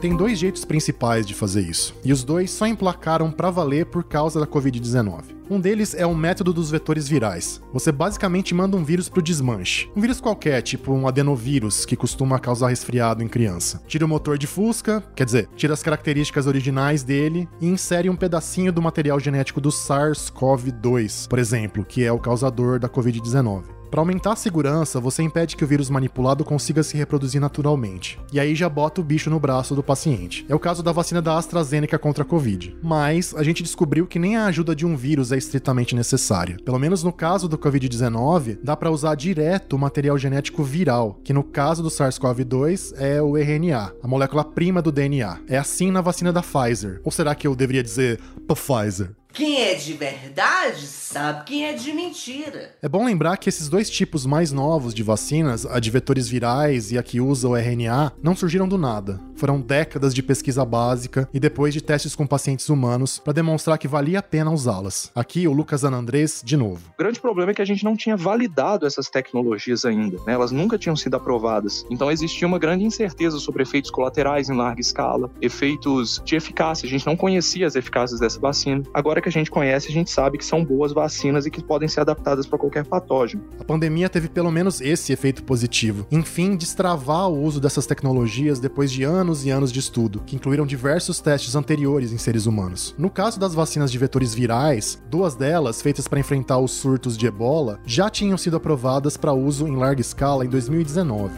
Tem 0.00 0.16
dois 0.16 0.38
jeitos 0.38 0.64
principais 0.64 1.26
de 1.26 1.34
fazer 1.34 1.60
isso, 1.60 1.94
e 2.02 2.10
os 2.10 2.24
dois 2.24 2.50
só 2.50 2.66
emplacaram 2.66 3.30
para 3.30 3.50
valer 3.50 3.84
por 3.84 4.02
causa 4.02 4.40
da 4.40 4.46
Covid-19. 4.46 5.24
Um 5.50 5.60
deles 5.60 5.94
é 5.94 6.06
o 6.06 6.14
método 6.14 6.54
dos 6.54 6.70
vetores 6.70 7.06
virais. 7.06 7.60
Você 7.70 7.92
basicamente 7.92 8.54
manda 8.54 8.78
um 8.78 8.84
vírus 8.84 9.10
pro 9.10 9.20
desmanche. 9.20 9.90
Um 9.94 10.00
vírus 10.00 10.18
qualquer, 10.18 10.62
tipo 10.62 10.90
um 10.94 11.06
adenovírus, 11.06 11.84
que 11.84 11.96
costuma 11.96 12.38
causar 12.38 12.68
resfriado 12.68 13.22
em 13.22 13.28
criança. 13.28 13.82
Tira 13.86 14.06
o 14.06 14.08
motor 14.08 14.38
de 14.38 14.46
Fusca, 14.46 15.04
quer 15.14 15.26
dizer, 15.26 15.50
tira 15.54 15.74
as 15.74 15.82
características 15.82 16.46
originais 16.46 17.02
dele 17.02 17.46
e 17.60 17.66
insere 17.66 18.08
um 18.08 18.16
pedacinho 18.16 18.72
do 18.72 18.80
material 18.80 19.20
genético 19.20 19.60
do 19.60 19.68
SARS-CoV-2, 19.68 21.28
por 21.28 21.38
exemplo, 21.38 21.84
que 21.84 22.04
é 22.04 22.12
o 22.12 22.18
causador 22.18 22.78
da 22.78 22.88
Covid-19. 22.88 23.79
Para 23.90 24.00
aumentar 24.00 24.34
a 24.34 24.36
segurança, 24.36 25.00
você 25.00 25.20
impede 25.20 25.56
que 25.56 25.64
o 25.64 25.66
vírus 25.66 25.90
manipulado 25.90 26.44
consiga 26.44 26.80
se 26.80 26.96
reproduzir 26.96 27.40
naturalmente. 27.40 28.20
E 28.32 28.38
aí 28.38 28.54
já 28.54 28.68
bota 28.68 29.00
o 29.00 29.04
bicho 29.04 29.28
no 29.28 29.40
braço 29.40 29.74
do 29.74 29.82
paciente. 29.82 30.46
É 30.48 30.54
o 30.54 30.60
caso 30.60 30.80
da 30.80 30.92
vacina 30.92 31.20
da 31.20 31.36
AstraZeneca 31.36 31.98
contra 31.98 32.22
a 32.22 32.26
Covid. 32.26 32.76
Mas 32.80 33.34
a 33.34 33.42
gente 33.42 33.64
descobriu 33.64 34.06
que 34.06 34.20
nem 34.20 34.36
a 34.36 34.46
ajuda 34.46 34.76
de 34.76 34.86
um 34.86 34.96
vírus 34.96 35.32
é 35.32 35.36
estritamente 35.36 35.96
necessária. 35.96 36.56
Pelo 36.64 36.78
menos 36.78 37.02
no 37.02 37.12
caso 37.12 37.48
do 37.48 37.58
Covid-19, 37.58 38.60
dá 38.62 38.76
para 38.76 38.92
usar 38.92 39.16
direto 39.16 39.74
o 39.74 39.78
material 39.78 40.16
genético 40.16 40.62
viral, 40.62 41.18
que 41.24 41.32
no 41.32 41.42
caso 41.42 41.82
do 41.82 41.88
SARS-CoV-2 41.88 42.94
é 42.96 43.20
o 43.20 43.36
RNA, 43.36 43.92
a 44.00 44.06
molécula 44.06 44.44
prima 44.44 44.80
do 44.80 44.92
DNA. 44.92 45.40
É 45.48 45.58
assim 45.58 45.90
na 45.90 46.00
vacina 46.00 46.32
da 46.32 46.42
Pfizer. 46.42 47.00
Ou 47.02 47.10
será 47.10 47.34
que 47.34 47.44
eu 47.44 47.56
deveria 47.56 47.82
dizer 47.82 48.20
Pfizer? 48.46 49.16
Quem 49.32 49.62
é 49.62 49.74
de 49.74 49.92
verdade 49.92 50.86
sabe 50.86 51.44
quem 51.44 51.64
é 51.64 51.72
de 51.72 51.92
mentira. 51.92 52.74
É 52.82 52.88
bom 52.88 53.04
lembrar 53.04 53.36
que 53.36 53.48
esses 53.48 53.68
dois 53.68 53.88
tipos 53.88 54.26
mais 54.26 54.50
novos 54.50 54.92
de 54.92 55.02
vacinas, 55.02 55.64
a 55.64 55.78
de 55.78 55.90
vetores 55.90 56.28
virais 56.28 56.90
e 56.90 56.98
a 56.98 57.02
que 57.02 57.20
usa 57.20 57.48
o 57.48 57.56
RNA, 57.56 58.12
não 58.22 58.34
surgiram 58.34 58.68
do 58.68 58.76
nada. 58.76 59.20
Foram 59.36 59.60
décadas 59.60 60.12
de 60.12 60.22
pesquisa 60.22 60.64
básica 60.64 61.28
e 61.32 61.40
depois 61.40 61.72
de 61.72 61.80
testes 61.80 62.14
com 62.14 62.26
pacientes 62.26 62.68
humanos 62.68 63.18
para 63.18 63.32
demonstrar 63.32 63.78
que 63.78 63.88
valia 63.88 64.18
a 64.18 64.22
pena 64.22 64.50
usá-las. 64.50 65.10
Aqui 65.14 65.46
o 65.46 65.52
Lucas 65.52 65.84
Anandrés 65.84 66.42
de 66.44 66.56
novo. 66.56 66.82
O 66.94 66.98
grande 66.98 67.20
problema 67.20 67.52
é 67.52 67.54
que 67.54 67.62
a 67.62 67.64
gente 67.64 67.84
não 67.84 67.96
tinha 67.96 68.16
validado 68.16 68.84
essas 68.84 69.08
tecnologias 69.08 69.84
ainda, 69.84 70.18
né? 70.26 70.32
elas 70.34 70.50
nunca 70.50 70.76
tinham 70.76 70.96
sido 70.96 71.14
aprovadas. 71.14 71.86
Então 71.90 72.10
existia 72.10 72.46
uma 72.46 72.58
grande 72.58 72.84
incerteza 72.84 73.38
sobre 73.38 73.62
efeitos 73.62 73.90
colaterais 73.90 74.50
em 74.50 74.56
larga 74.56 74.80
escala, 74.80 75.30
efeitos 75.40 76.20
de 76.24 76.36
eficácia. 76.36 76.86
A 76.86 76.90
gente 76.90 77.06
não 77.06 77.16
conhecia 77.16 77.66
as 77.66 77.76
eficácias 77.76 78.20
dessa 78.20 78.38
vacina. 78.38 78.82
Agora 78.92 79.19
que 79.20 79.28
a 79.28 79.32
gente 79.32 79.50
conhece, 79.50 79.88
a 79.88 79.92
gente 79.92 80.10
sabe 80.10 80.38
que 80.38 80.44
são 80.44 80.64
boas 80.64 80.92
vacinas 80.92 81.46
e 81.46 81.50
que 81.50 81.62
podem 81.62 81.88
ser 81.88 82.00
adaptadas 82.00 82.46
para 82.46 82.58
qualquer 82.58 82.84
patógeno. 82.84 83.44
A 83.58 83.64
pandemia 83.64 84.08
teve 84.08 84.28
pelo 84.28 84.50
menos 84.50 84.80
esse 84.80 85.12
efeito 85.12 85.42
positivo. 85.42 86.06
Enfim, 86.10 86.56
destravar 86.56 87.28
o 87.28 87.42
uso 87.42 87.60
dessas 87.60 87.86
tecnologias 87.86 88.58
depois 88.58 88.90
de 88.90 89.02
anos 89.02 89.44
e 89.44 89.50
anos 89.50 89.72
de 89.72 89.78
estudo, 89.78 90.22
que 90.26 90.36
incluíram 90.36 90.66
diversos 90.66 91.20
testes 91.20 91.54
anteriores 91.54 92.12
em 92.12 92.18
seres 92.18 92.46
humanos. 92.46 92.94
No 92.98 93.10
caso 93.10 93.38
das 93.38 93.54
vacinas 93.54 93.90
de 93.90 93.98
vetores 93.98 94.34
virais, 94.34 95.02
duas 95.10 95.34
delas, 95.34 95.82
feitas 95.82 96.08
para 96.08 96.20
enfrentar 96.20 96.58
os 96.58 96.72
surtos 96.72 97.16
de 97.16 97.26
ebola, 97.26 97.80
já 97.84 98.08
tinham 98.08 98.38
sido 98.38 98.56
aprovadas 98.56 99.16
para 99.16 99.32
uso 99.32 99.66
em 99.66 99.76
larga 99.76 100.00
escala 100.00 100.44
em 100.44 100.48
2019. 100.48 101.32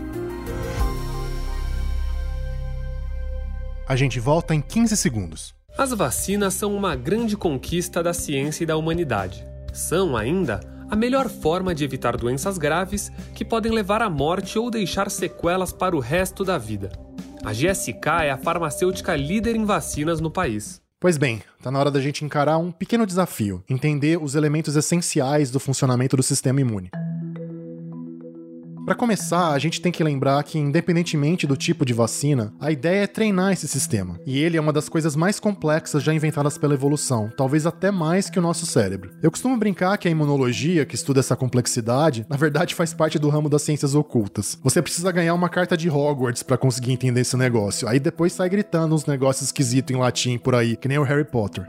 A 3.87 3.97
gente 3.97 4.19
volta 4.19 4.55
em 4.55 4.61
15 4.61 4.97
segundos. 4.97 5.55
As 5.77 5.91
vacinas 5.91 6.53
são 6.53 6.75
uma 6.75 6.95
grande 6.95 7.35
conquista 7.35 8.03
da 8.03 8.13
ciência 8.13 8.63
e 8.63 8.67
da 8.67 8.77
humanidade. 8.77 9.45
São, 9.73 10.17
ainda, 10.17 10.61
a 10.91 10.95
melhor 10.95 11.31
forma 11.31 11.75
de 11.75 11.83
evitar 11.83 12.15
doenças 12.15 12.59
graves 12.59 13.11
que 13.35 13.45
podem 13.45 13.73
levar 13.73 14.03
à 14.03 14.11
morte 14.11 14.59
ou 14.59 14.71
deixar 14.71 15.11
sequelas 15.11 15.73
para 15.73 15.97
o 15.97 16.01
resto 16.01 16.45
da 16.45 16.59
vida. 16.59 16.93
A 17.43 17.53
GSK 17.53 18.25
é 18.25 18.31
a 18.31 18.37
farmacêutica 18.37 19.17
líder 19.17 19.57
em 19.57 19.65
vacinas 19.65 20.21
no 20.21 20.31
país. 20.31 20.83
Pois 21.01 21.17
bem, 21.17 21.43
tá 21.63 21.71
na 21.71 21.81
hora 21.81 21.91
da 21.91 22.01
gente 22.01 22.25
encarar 22.25 22.59
um 22.59 22.71
pequeno 22.71 23.07
desafio: 23.07 23.65
entender 23.69 24.23
os 24.23 24.35
elementos 24.35 24.77
essenciais 24.77 25.51
do 25.51 25.59
funcionamento 25.59 26.17
do 26.17 26.23
sistema 26.23 26.61
imune. 26.61 26.91
Para 28.85 28.97
começar, 28.97 29.53
a 29.53 29.59
gente 29.61 29.81
tem 29.81 29.93
que 29.93 30.03
lembrar 30.03 30.43
que, 30.43 30.59
independentemente 30.59 31.47
do 31.47 31.57
tipo 31.57 31.85
de 31.85 31.93
vacina, 31.93 32.53
a 32.59 32.73
ideia 32.73 33.05
é 33.05 33.07
treinar 33.07 33.53
esse 33.53 33.69
sistema. 33.69 34.19
E 34.27 34.41
ele 34.41 34.57
é 34.57 34.61
uma 34.61 34.73
das 34.73 34.89
coisas 34.89 35.15
mais 35.15 35.39
complexas 35.39 36.03
já 36.03 36.13
inventadas 36.13 36.59
pela 36.59 36.75
evolução, 36.75 37.31
talvez 37.37 37.65
até 37.65 37.93
mais 37.93 38.29
que 38.29 38.41
o 38.41 38.43
nosso 38.43 38.67
cérebro. 38.67 39.13
Eu 39.23 39.31
costumo 39.31 39.57
brincar 39.57 39.97
que 39.99 40.09
a 40.09 40.11
imunologia, 40.11 40.85
que 40.85 40.97
estuda 40.97 41.21
essa 41.21 41.37
complexidade, 41.37 42.27
na 42.29 42.37
verdade 42.37 42.75
faz 42.75 42.93
parte 42.93 43.21
do 43.21 43.29
ramo 43.29 43.49
das 43.49 43.63
ciências 43.63 43.95
ocultas. 43.95 44.59
Você 44.65 44.83
precisa 44.83 45.13
ganhar 45.13 45.35
uma 45.35 45.49
carta 45.49 45.77
de 45.77 45.89
Hogwarts 45.89 46.43
para 46.43 46.59
conseguir 46.59 46.91
entender 46.91 47.21
esse 47.21 47.37
negócio. 47.37 47.87
Aí 47.87 48.01
depois 48.01 48.33
sai 48.33 48.49
gritando 48.49 48.97
uns 48.97 49.07
negócios 49.07 49.47
esquisitos 49.47 49.95
em 49.95 49.99
latim 49.99 50.39
por 50.39 50.57
aí, 50.57 50.77
que 50.77 50.89
nem 50.89 50.99
o 50.99 51.05
Harry 51.05 51.25
Potter. 51.25 51.69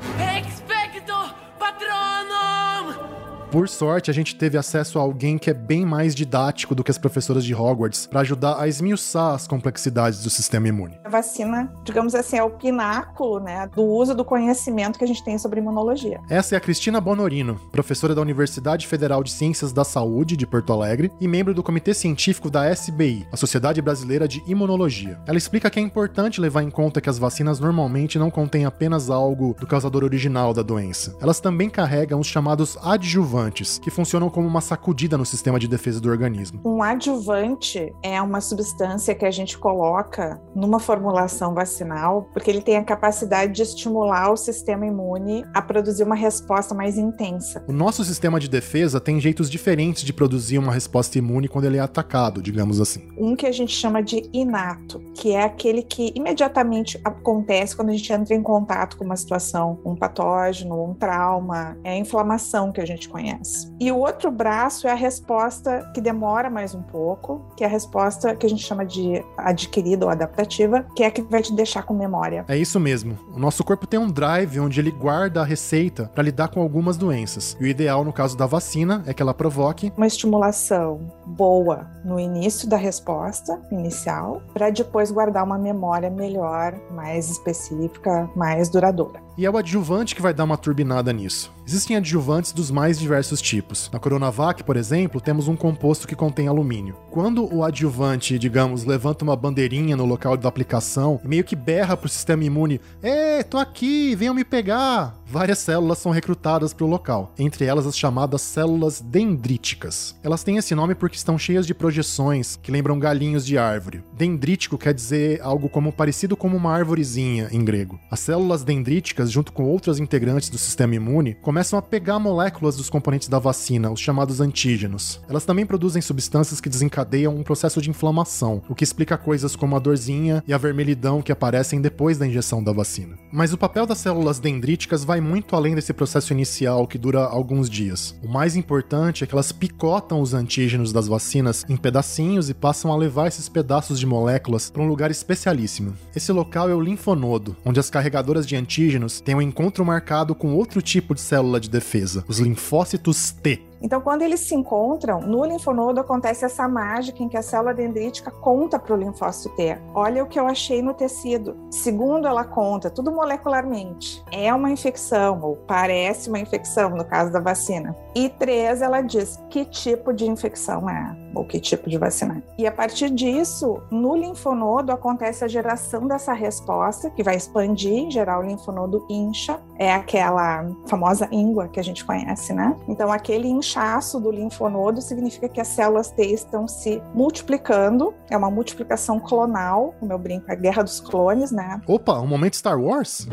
Por 3.53 3.69
sorte, 3.69 4.09
a 4.09 4.13
gente 4.15 4.35
teve 4.35 4.57
acesso 4.57 4.97
a 4.97 5.03
alguém 5.03 5.37
que 5.37 5.47
é 5.47 5.53
bem 5.53 5.85
mais 5.85 6.15
didático 6.15 6.73
do 6.73 6.83
que 6.83 6.89
as 6.89 6.97
professoras 6.97 7.45
de 7.45 7.53
Hogwarts 7.53 8.07
para 8.07 8.21
ajudar 8.21 8.59
a 8.59 8.67
esmiuçar 8.67 9.35
as 9.35 9.45
complexidades 9.45 10.23
do 10.23 10.29
sistema 10.31 10.69
imune. 10.69 10.99
A 11.03 11.09
vacina, 11.09 11.71
digamos 11.83 12.15
assim, 12.15 12.35
é 12.35 12.41
o 12.41 12.49
pináculo 12.49 13.39
né, 13.39 13.69
do 13.75 13.83
uso 13.83 14.15
do 14.15 14.25
conhecimento 14.25 14.97
que 14.97 15.05
a 15.05 15.07
gente 15.07 15.23
tem 15.23 15.37
sobre 15.37 15.59
imunologia. 15.59 16.19
Essa 16.31 16.55
é 16.55 16.57
a 16.57 16.59
Cristina 16.59 16.99
Bonorino, 16.99 17.61
professora 17.71 18.15
da 18.15 18.23
Universidade 18.23 18.87
Federal 18.87 19.23
de 19.23 19.29
Ciências 19.29 19.71
da 19.71 19.83
Saúde 19.83 20.35
de 20.35 20.47
Porto 20.47 20.73
Alegre 20.73 21.11
e 21.21 21.27
membro 21.27 21.53
do 21.53 21.61
Comitê 21.61 21.93
Científico 21.93 22.49
da 22.49 22.67
SBI, 22.73 23.27
a 23.31 23.37
Sociedade 23.37 23.83
Brasileira 23.83 24.27
de 24.27 24.41
Imunologia. 24.47 25.19
Ela 25.27 25.37
explica 25.37 25.69
que 25.69 25.79
é 25.79 25.83
importante 25.83 26.41
levar 26.41 26.63
em 26.63 26.71
conta 26.71 26.99
que 26.99 27.09
as 27.09 27.19
vacinas 27.19 27.59
normalmente 27.59 28.17
não 28.17 28.31
contêm 28.31 28.65
apenas 28.65 29.11
algo 29.11 29.55
do 29.59 29.67
causador 29.67 30.03
original 30.03 30.55
da 30.55 30.63
doença. 30.63 31.15
Elas 31.21 31.39
também 31.39 31.69
carregam 31.69 32.19
os 32.19 32.25
chamados 32.25 32.75
adjuvantes 32.81 33.42
adjuvantes, 33.43 33.77
que 33.77 33.89
funcionam 33.89 34.29
como 34.29 34.47
uma 34.47 34.61
sacudida 34.61 35.17
no 35.17 35.25
sistema 35.25 35.59
de 35.59 35.67
defesa 35.67 35.99
do 35.99 36.09
organismo. 36.09 36.61
Um 36.65 36.81
adjuvante 36.81 37.93
é 38.01 38.21
uma 38.21 38.41
substância 38.41 39.13
que 39.13 39.25
a 39.25 39.31
gente 39.31 39.57
coloca 39.57 40.41
numa 40.55 40.79
formulação 40.79 41.53
vacinal, 41.53 42.29
porque 42.33 42.49
ele 42.49 42.61
tem 42.61 42.77
a 42.77 42.83
capacidade 42.83 43.53
de 43.53 43.61
estimular 43.61 44.31
o 44.31 44.37
sistema 44.37 44.85
imune 44.85 45.43
a 45.53 45.61
produzir 45.61 46.03
uma 46.03 46.15
resposta 46.15 46.73
mais 46.73 46.97
intensa. 46.97 47.63
O 47.67 47.73
nosso 47.73 48.03
sistema 48.03 48.39
de 48.39 48.47
defesa 48.47 48.99
tem 48.99 49.19
jeitos 49.19 49.49
diferentes 49.49 50.03
de 50.03 50.13
produzir 50.13 50.57
uma 50.57 50.71
resposta 50.71 51.17
imune 51.17 51.47
quando 51.47 51.65
ele 51.65 51.77
é 51.77 51.81
atacado, 51.81 52.41
digamos 52.41 52.79
assim. 52.79 53.09
Um 53.17 53.35
que 53.35 53.45
a 53.45 53.51
gente 53.51 53.73
chama 53.75 54.01
de 54.01 54.29
inato, 54.33 54.99
que 55.13 55.33
é 55.33 55.43
aquele 55.43 55.83
que 55.83 56.11
imediatamente 56.15 56.99
acontece 57.03 57.75
quando 57.75 57.89
a 57.89 57.93
gente 57.93 58.11
entra 58.11 58.35
em 58.35 58.43
contato 58.43 58.97
com 58.97 59.03
uma 59.03 59.15
situação, 59.15 59.79
um 59.85 59.95
patógeno, 59.95 60.83
um 60.83 60.93
trauma, 60.93 61.77
é 61.83 61.91
a 61.91 61.97
inflamação 61.97 62.71
que 62.71 62.81
a 62.81 62.85
gente 62.85 63.09
conhece 63.09 63.32
conhece. 63.33 63.73
E 63.79 63.91
o 63.91 63.97
outro 63.97 64.31
braço 64.31 64.87
é 64.87 64.91
a 64.91 64.95
resposta 64.95 65.89
que 65.93 66.01
demora 66.01 66.49
mais 66.49 66.73
um 66.73 66.81
pouco, 66.81 67.45
que 67.55 67.63
é 67.63 67.67
a 67.67 67.69
resposta 67.69 68.35
que 68.35 68.45
a 68.45 68.49
gente 68.49 68.63
chama 68.63 68.85
de 68.85 69.23
adquirida 69.37 70.05
ou 70.05 70.11
adaptativa, 70.11 70.85
que 70.95 71.03
é 71.03 71.07
a 71.07 71.11
que 71.11 71.21
vai 71.21 71.41
te 71.41 71.53
deixar 71.53 71.83
com 71.83 71.93
memória. 71.93 72.45
É 72.47 72.57
isso 72.57 72.79
mesmo. 72.79 73.17
O 73.33 73.39
nosso 73.39 73.63
corpo 73.63 73.87
tem 73.87 73.99
um 73.99 74.09
drive 74.09 74.59
onde 74.59 74.79
ele 74.79 74.91
guarda 74.91 75.41
a 75.41 75.45
receita 75.45 76.09
para 76.13 76.23
lidar 76.23 76.49
com 76.49 76.61
algumas 76.61 76.97
doenças. 76.97 77.57
E 77.59 77.63
o 77.63 77.67
ideal 77.67 78.03
no 78.03 78.13
caso 78.13 78.37
da 78.37 78.45
vacina 78.45 79.03
é 79.05 79.13
que 79.13 79.21
ela 79.21 79.33
provoque 79.33 79.91
uma 79.97 80.07
estimulação 80.07 81.11
boa 81.25 81.87
no 82.03 82.19
início 82.19 82.67
da 82.67 82.77
resposta 82.77 83.59
inicial, 83.71 84.41
para 84.53 84.69
depois 84.69 85.11
guardar 85.11 85.43
uma 85.43 85.57
memória 85.57 86.09
melhor, 86.09 86.73
mais 86.91 87.29
específica, 87.29 88.29
mais 88.35 88.69
duradoura. 88.69 89.21
E 89.35 89.45
é 89.45 89.49
o 89.49 89.57
adjuvante 89.57 90.15
que 90.15 90.21
vai 90.21 90.33
dar 90.33 90.43
uma 90.43 90.57
turbinada 90.57 91.11
nisso. 91.11 91.51
Existem 91.65 91.97
adjuvantes 91.97 92.51
dos 92.51 92.69
mais 92.69 92.99
diversos 92.99 93.41
tipos. 93.41 93.89
Na 93.91 93.97
Coronavac, 93.97 94.63
por 94.63 94.77
exemplo, 94.77 95.19
temos 95.19 95.47
um 95.47 95.55
composto 95.55 96.07
que 96.07 96.15
contém 96.15 96.47
alumínio. 96.47 96.95
Quando 97.09 97.51
o 97.51 97.63
adjuvante, 97.63 98.37
digamos, 98.37 98.83
levanta 98.85 99.23
uma 99.23 99.35
bandeirinha 99.35 99.95
no 99.95 100.05
local 100.05 100.37
da 100.37 100.47
aplicação 100.47 101.19
e 101.23 101.27
meio 101.27 101.43
que 101.43 101.55
berra 101.55 101.97
pro 101.97 102.09
sistema 102.09 102.43
imune: 102.43 102.79
"Ê, 103.01 103.43
tô 103.43 103.57
aqui, 103.57 104.13
venham 104.15 104.35
me 104.35 104.45
pegar!" 104.45 105.15
Várias 105.33 105.57
células 105.57 105.97
são 105.97 106.11
recrutadas 106.11 106.75
para 106.75 106.85
o 106.85 106.87
local, 106.87 107.33
entre 107.39 107.65
elas 107.65 107.87
as 107.87 107.97
chamadas 107.97 108.39
células 108.39 109.01
dendríticas. 109.01 110.15
Elas 110.21 110.43
têm 110.43 110.57
esse 110.57 110.75
nome 110.75 110.93
porque 110.93 111.17
estão 111.17 111.39
cheias 111.39 111.65
de 111.65 111.73
projeções 111.73 112.55
que 112.61 112.71
lembram 112.71 112.99
galinhos 112.99 113.43
de 113.43 113.57
árvore. 113.57 114.03
Dendrítico 114.15 114.77
quer 114.77 114.93
dizer 114.93 115.41
algo 115.41 115.67
como 115.67 115.91
parecido 115.91 116.37
com 116.37 116.49
uma 116.49 116.71
árvorezinha 116.71 117.49
em 117.51 117.65
grego. 117.65 117.99
As 118.11 118.19
células 118.19 118.63
dendríticas, 118.63 119.31
junto 119.31 119.51
com 119.51 119.63
outras 119.63 119.97
integrantes 119.97 120.49
do 120.49 120.57
sistema 120.59 120.93
imune, 120.93 121.33
começam 121.41 121.79
a 121.79 121.81
pegar 121.81 122.19
moléculas 122.19 122.77
dos 122.77 122.91
componentes 122.91 123.27
da 123.27 123.39
vacina, 123.39 123.89
os 123.89 123.99
chamados 123.99 124.39
antígenos. 124.39 125.19
Elas 125.27 125.45
também 125.45 125.65
produzem 125.65 125.99
substâncias 125.99 126.61
que 126.61 126.69
desencadeiam 126.69 127.35
um 127.35 127.41
processo 127.41 127.81
de 127.81 127.89
inflamação, 127.89 128.61
o 128.69 128.75
que 128.75 128.83
explica 128.83 129.17
coisas 129.17 129.55
como 129.55 129.75
a 129.75 129.79
dorzinha 129.79 130.43
e 130.47 130.53
a 130.53 130.59
vermelhidão 130.59 131.23
que 131.23 131.31
aparecem 131.31 131.81
depois 131.81 132.19
da 132.19 132.27
injeção 132.27 132.63
da 132.63 132.71
vacina. 132.71 133.17
Mas 133.31 133.51
o 133.51 133.57
papel 133.57 133.87
das 133.87 133.97
células 133.97 134.39
dendríticas 134.39 135.03
vai 135.03 135.22
muito 135.23 135.55
além 135.55 135.73
desse 135.73 135.93
processo 135.93 136.33
inicial 136.33 136.85
que 136.85 136.97
dura 136.97 137.23
alguns 137.23 137.69
dias. 137.69 138.15
O 138.21 138.27
mais 138.27 138.55
importante 138.55 139.23
é 139.23 139.27
que 139.27 139.33
elas 139.33 139.51
picotam 139.51 140.21
os 140.21 140.33
antígenos 140.33 140.91
das 140.91 141.07
vacinas 141.07 141.65
em 141.67 141.77
pedacinhos 141.77 142.49
e 142.49 142.53
passam 142.53 142.91
a 142.91 142.95
levar 142.95 143.27
esses 143.27 143.49
pedaços 143.49 143.99
de 143.99 144.05
moléculas 144.05 144.69
para 144.69 144.81
um 144.81 144.87
lugar 144.87 145.09
especialíssimo. 145.09 145.93
Esse 146.15 146.31
local 146.31 146.69
é 146.69 146.75
o 146.75 146.81
linfonodo, 146.81 147.55
onde 147.65 147.79
as 147.79 147.89
carregadoras 147.89 148.45
de 148.45 148.55
antígenos 148.55 149.21
têm 149.21 149.35
um 149.35 149.41
encontro 149.41 149.85
marcado 149.85 150.35
com 150.35 150.53
outro 150.53 150.81
tipo 150.81 151.15
de 151.15 151.21
célula 151.21 151.59
de 151.59 151.69
defesa, 151.69 152.23
os 152.27 152.39
linfócitos 152.39 153.31
T. 153.31 153.61
Então, 153.83 153.99
quando 153.99 154.21
eles 154.21 154.39
se 154.39 154.55
encontram, 154.55 155.19
no 155.19 155.43
linfonodo 155.43 155.99
acontece 155.99 156.45
essa 156.45 156.69
mágica 156.69 157.21
em 157.21 157.27
que 157.27 157.35
a 157.35 157.41
célula 157.41 157.73
dendrítica 157.73 158.31
conta 158.31 158.79
para 158.79 158.95
o 158.95 158.97
linfócito 158.97 159.53
T. 159.57 159.77
Olha 159.93 160.23
o 160.23 160.27
que 160.27 160.39
eu 160.39 160.47
achei 160.47 160.81
no 160.81 160.93
tecido. 160.93 161.57
Segundo 161.69 162.25
ela 162.25 162.45
conta, 162.45 162.89
tudo 162.89 163.11
molecularmente, 163.11 164.23
é 164.31 164.53
uma 164.53 164.71
infecção, 164.71 165.41
ou 165.41 165.57
parece 165.57 166.29
uma 166.29 166.39
infecção, 166.39 166.91
no 166.91 167.03
caso 167.03 167.33
da 167.33 167.41
vacina. 167.41 167.93
E 168.15 168.29
três, 168.29 168.81
ela 168.81 169.01
diz 169.01 169.39
que 169.49 169.65
tipo 169.65 170.13
de 170.13 170.25
infecção 170.27 170.89
é, 170.89 171.15
ou 171.33 171.43
que 171.43 171.59
tipo 171.59 171.89
de 171.89 171.97
vacina. 171.97 172.43
E 172.57 172.67
a 172.67 172.71
partir 172.71 173.09
disso, 173.09 173.81
no 173.89 174.15
linfonodo 174.15 174.91
acontece 174.91 175.43
a 175.43 175.47
geração 175.47 176.07
dessa 176.07 176.33
resposta, 176.33 177.09
que 177.09 177.23
vai 177.23 177.35
expandir, 177.35 177.93
em 177.93 178.11
geral 178.11 178.41
o 178.41 178.45
linfonodo 178.45 179.05
incha, 179.09 179.59
é 179.77 179.91
aquela 179.91 180.65
famosa 180.87 181.27
íngua 181.31 181.67
que 181.67 181.79
a 181.79 181.83
gente 181.83 182.05
conhece, 182.05 182.53
né? 182.53 182.75
Então, 182.87 183.11
aquele 183.11 183.47
inchaço 183.47 184.19
do 184.19 184.31
linfonodo 184.31 185.01
significa 185.01 185.49
que 185.49 185.59
as 185.59 185.67
células 185.67 186.11
T 186.11 186.23
estão 186.25 186.67
se 186.67 187.01
multiplicando, 187.13 188.13
é 188.29 188.37
uma 188.37 188.51
multiplicação 188.51 189.19
clonal, 189.19 189.95
como 189.99 190.13
eu 190.13 190.19
brinco, 190.19 190.49
é 190.49 190.53
a 190.53 190.55
guerra 190.55 190.83
dos 190.83 190.99
clones, 190.99 191.51
né? 191.51 191.81
Opa, 191.87 192.19
um 192.19 192.27
momento 192.27 192.55
Star 192.55 192.79
Wars? 192.79 193.27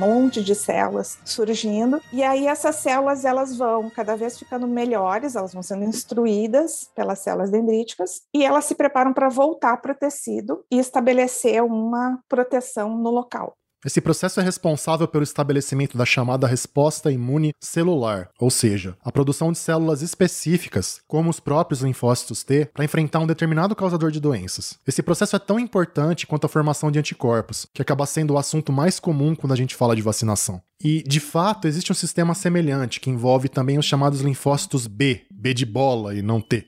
Monte 0.00 0.42
de 0.42 0.54
células 0.54 1.18
surgindo 1.24 2.00
e 2.10 2.22
aí 2.22 2.46
essas 2.46 2.76
células 2.76 3.24
elas 3.24 3.56
vão 3.56 3.90
cada 3.90 4.16
vez 4.16 4.38
ficando 4.38 4.66
melhores, 4.66 5.36
elas 5.36 5.52
vão 5.52 5.62
sendo 5.62 5.84
instruídas 5.84 6.90
pelas 6.94 7.18
células 7.18 7.50
dendríticas 7.50 8.22
e 8.34 8.42
elas 8.42 8.64
se 8.64 8.74
preparam 8.74 9.12
para 9.12 9.28
voltar 9.28 9.76
para 9.76 9.92
o 9.92 9.94
tecido 9.94 10.64
e 10.70 10.78
estabelecer 10.78 11.62
uma 11.62 12.18
proteção 12.28 12.96
no 12.96 13.10
local. 13.10 13.54
Esse 13.84 14.00
processo 14.00 14.40
é 14.40 14.42
responsável 14.42 15.08
pelo 15.08 15.24
estabelecimento 15.24 15.96
da 15.96 16.04
chamada 16.04 16.46
resposta 16.46 17.10
imune 17.10 17.54
celular, 17.58 18.28
ou 18.38 18.50
seja, 18.50 18.94
a 19.02 19.10
produção 19.10 19.50
de 19.50 19.58
células 19.58 20.02
específicas, 20.02 21.00
como 21.08 21.30
os 21.30 21.40
próprios 21.40 21.80
linfócitos 21.80 22.44
T, 22.44 22.66
para 22.74 22.84
enfrentar 22.84 23.20
um 23.20 23.26
determinado 23.26 23.74
causador 23.74 24.10
de 24.10 24.20
doenças. 24.20 24.78
Esse 24.86 25.02
processo 25.02 25.34
é 25.34 25.38
tão 25.38 25.58
importante 25.58 26.26
quanto 26.26 26.44
a 26.44 26.48
formação 26.48 26.90
de 26.90 26.98
anticorpos, 26.98 27.66
que 27.72 27.80
acaba 27.80 28.04
sendo 28.04 28.34
o 28.34 28.38
assunto 28.38 28.70
mais 28.70 29.00
comum 29.00 29.34
quando 29.34 29.52
a 29.52 29.56
gente 29.56 29.74
fala 29.74 29.96
de 29.96 30.02
vacinação. 30.02 30.60
E, 30.82 31.02
de 31.02 31.20
fato, 31.20 31.66
existe 31.66 31.92
um 31.92 31.94
sistema 31.94 32.34
semelhante 32.34 33.00
que 33.00 33.10
envolve 33.10 33.48
também 33.48 33.78
os 33.78 33.86
chamados 33.86 34.20
linfócitos 34.20 34.86
B, 34.86 35.22
B 35.30 35.54
de 35.54 35.64
bola 35.64 36.14
e 36.14 36.20
não 36.20 36.40
T. 36.40 36.66